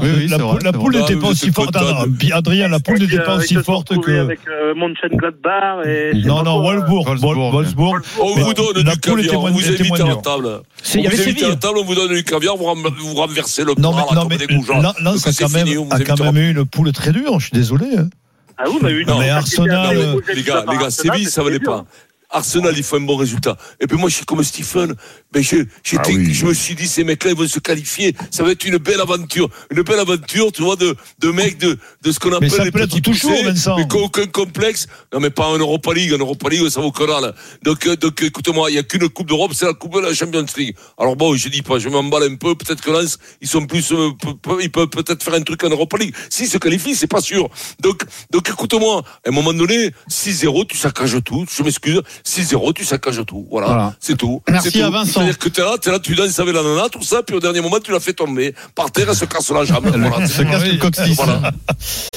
Oui, 0.00 0.08
oui, 0.16 0.28
la 0.28 0.36
poule, 0.38 0.46
vrai, 0.46 0.58
la 0.62 0.72
n'était 0.92 1.14
Ah, 1.14 1.20
pas 1.20 1.26
vous 1.26 1.32
aussi 1.32 1.50
forte. 1.50 1.76
puis 2.18 2.32
Adrien, 2.32 2.68
la 2.68 2.78
poule 2.78 2.98
n'était 3.00 3.18
pas 3.18 3.32
euh, 3.34 3.38
aussi 3.38 3.54
forte 3.56 3.98
que. 4.00 4.20
Avec 4.20 4.40
euh, 4.46 4.74
Mönchengladbach 4.76 5.84
et 5.86 6.12
Non, 6.24 6.42
non, 6.44 6.60
Wolfsburg. 6.62 7.06
Wolfsburg. 7.08 7.36
Wol- 7.36 7.52
Wolfsburg. 7.52 8.00
On 8.20 8.34
vous 8.36 8.54
donne 8.54 8.84
la 8.84 8.94
du 8.94 9.00
caviar, 9.00 9.42
on 9.42 9.50
vous 9.50 9.68
moins 9.84 10.00
à 10.00 10.06
la 10.08 10.16
table. 10.16 10.48
C'est- 10.82 10.98
On 11.00 11.02
vous 11.10 11.16
à 11.44 11.48
la 11.48 11.56
table, 11.56 11.78
on 11.80 11.84
vous 11.84 11.94
donne 11.94 12.14
du 12.14 12.22
caviar, 12.24 12.56
vous, 12.56 12.64
renversez 13.14 13.64
le 13.64 13.74
là, 13.96 14.14
non, 14.14 14.20
comme 14.20 14.28
mais 14.28 14.36
des 14.36 14.46
goujats. 14.46 14.74
Lens 15.00 15.26
a 15.26 15.32
c'est 15.32 15.44
quand 15.44 15.52
même, 15.52 15.66
eu 16.36 16.50
une 16.50 16.64
poule 16.66 16.92
très 16.92 17.10
dure, 17.12 17.40
je 17.40 17.46
suis 17.46 17.52
désolé. 17.54 17.86
Ah 18.56 18.64
oui, 18.68 18.78
mais 18.82 18.92
une 18.92 19.06
Non, 19.08 19.18
mais 19.18 19.30
Arsenal, 19.30 19.86
a 19.86 19.90
euh, 19.90 20.20
les 20.34 20.42
gars, 20.42 20.64
les 20.70 20.76
gars, 20.76 20.90
Séville, 20.90 21.26
ça 21.26 21.42
valait 21.42 21.58
pas. 21.58 21.84
Arsenal, 22.30 22.74
il 22.76 22.82
faut 22.82 22.96
un 22.96 23.00
bon 23.00 23.16
résultat. 23.16 23.56
Et 23.80 23.86
puis 23.86 23.96
moi, 23.96 24.08
je 24.08 24.16
suis 24.16 24.24
comme 24.24 24.42
Stephen. 24.42 24.94
Ben, 25.32 25.42
je, 25.42 25.56
Ah 25.96 26.02
oui. 26.08 26.32
je 26.34 26.46
me 26.46 26.54
suis 26.54 26.74
dit, 26.74 26.88
ces 26.88 27.04
mecs-là, 27.04 27.30
ils 27.32 27.36
vont 27.36 27.46
se 27.46 27.58
qualifier. 27.60 28.14
Ça 28.30 28.42
va 28.42 28.50
être 28.52 28.64
une 28.64 28.78
belle 28.78 29.00
aventure. 29.00 29.48
Une 29.70 29.82
belle 29.82 29.98
aventure, 30.00 30.50
tu 30.52 30.62
vois, 30.62 30.76
de, 30.76 30.96
de 31.18 31.30
mecs 31.30 31.58
de, 31.58 31.78
de 32.02 32.12
ce 32.12 32.18
qu'on 32.18 32.32
appelle 32.32 32.50
les 32.64 32.70
petits 32.70 33.02
toujours, 33.02 33.30
poussés, 33.30 33.44
Vincent. 33.44 33.76
Mais 33.76 33.86
qui 33.86 33.96
aucun 33.96 34.26
complexe. 34.26 34.86
Non, 35.12 35.20
mais 35.20 35.30
pas 35.30 35.46
en 35.46 35.58
Europa 35.58 35.92
League. 35.92 36.12
En 36.12 36.18
Europa 36.18 36.48
League, 36.48 36.68
ça 36.68 36.80
vaut 36.80 36.92
que 36.92 37.04
dalle. 37.06 37.34
Donc, 37.62 37.86
euh, 37.86 37.96
donc, 37.96 38.22
écoute-moi, 38.22 38.70
il 38.70 38.74
n'y 38.74 38.78
a 38.78 38.82
qu'une 38.82 39.08
Coupe 39.08 39.28
d'Europe, 39.28 39.52
c'est 39.54 39.66
la 39.66 39.74
Coupe 39.74 39.94
de 39.94 40.00
la 40.00 40.14
Champions 40.14 40.46
League. 40.56 40.74
Alors 40.98 41.16
bon, 41.16 41.34
je 41.36 41.48
dis 41.48 41.62
pas, 41.62 41.78
je 41.78 41.88
m'emballe 41.88 42.24
un 42.24 42.36
peu. 42.36 42.54
Peut-être 42.54 42.80
que 42.80 42.90
Lens, 42.90 43.18
ils 43.40 43.48
sont 43.48 43.66
plus, 43.66 43.92
euh, 43.92 44.10
ils 44.60 44.70
peuvent 44.70 44.88
peut-être 44.88 45.22
faire 45.22 45.34
un 45.34 45.42
truc 45.42 45.62
en 45.64 45.68
Europa 45.68 45.96
League. 45.98 46.14
S'ils 46.30 46.48
se 46.48 46.58
qualifient, 46.58 46.94
c'est 46.94 47.06
pas 47.06 47.20
sûr. 47.20 47.48
Donc, 47.80 48.02
donc, 48.30 48.48
écoute-moi, 48.48 49.02
à 49.24 49.28
un 49.28 49.32
moment 49.32 49.52
donné, 49.52 49.90
6-0, 50.10 50.66
tu 50.66 50.76
saccages 50.76 51.16
tout. 51.24 51.44
Je 51.54 51.62
m'excuse. 51.62 52.00
6-0, 52.26 52.72
tu 52.74 52.84
saccages 52.84 53.22
tout. 53.26 53.46
Voilà. 53.50 53.66
Voilà. 53.66 53.94
C'est 54.00 54.16
tout. 54.16 54.42
Merci 54.48 54.70
C'est 54.70 54.78
tout. 54.80 54.84
à 54.84 54.90
Vincent. 54.90 55.12
C'est-à-dire 55.14 55.38
que 55.38 55.48
t'es 55.48 55.62
là, 55.62 55.76
t'es 55.80 55.90
là, 55.90 55.98
tu 55.98 56.14
danses 56.14 56.38
avec 56.38 56.54
la 56.54 56.62
nana, 56.62 56.88
tout 56.90 57.02
ça, 57.02 57.22
puis 57.22 57.36
au 57.36 57.40
dernier 57.40 57.60
moment, 57.60 57.78
tu 57.80 57.90
l'as 57.92 58.00
fait 58.00 58.12
tomber. 58.12 58.54
Par 58.74 58.90
terre, 58.90 59.06
elle 59.08 59.16
se 59.16 59.24
casse 59.24 59.50
la 59.50 59.64
jambe. 59.64 59.86
Voilà. 59.86 60.26
Se 60.26 60.42
casse 60.42 60.64
le 60.66 60.78
coccyx. 60.78 61.16
Voilà. 61.16 61.50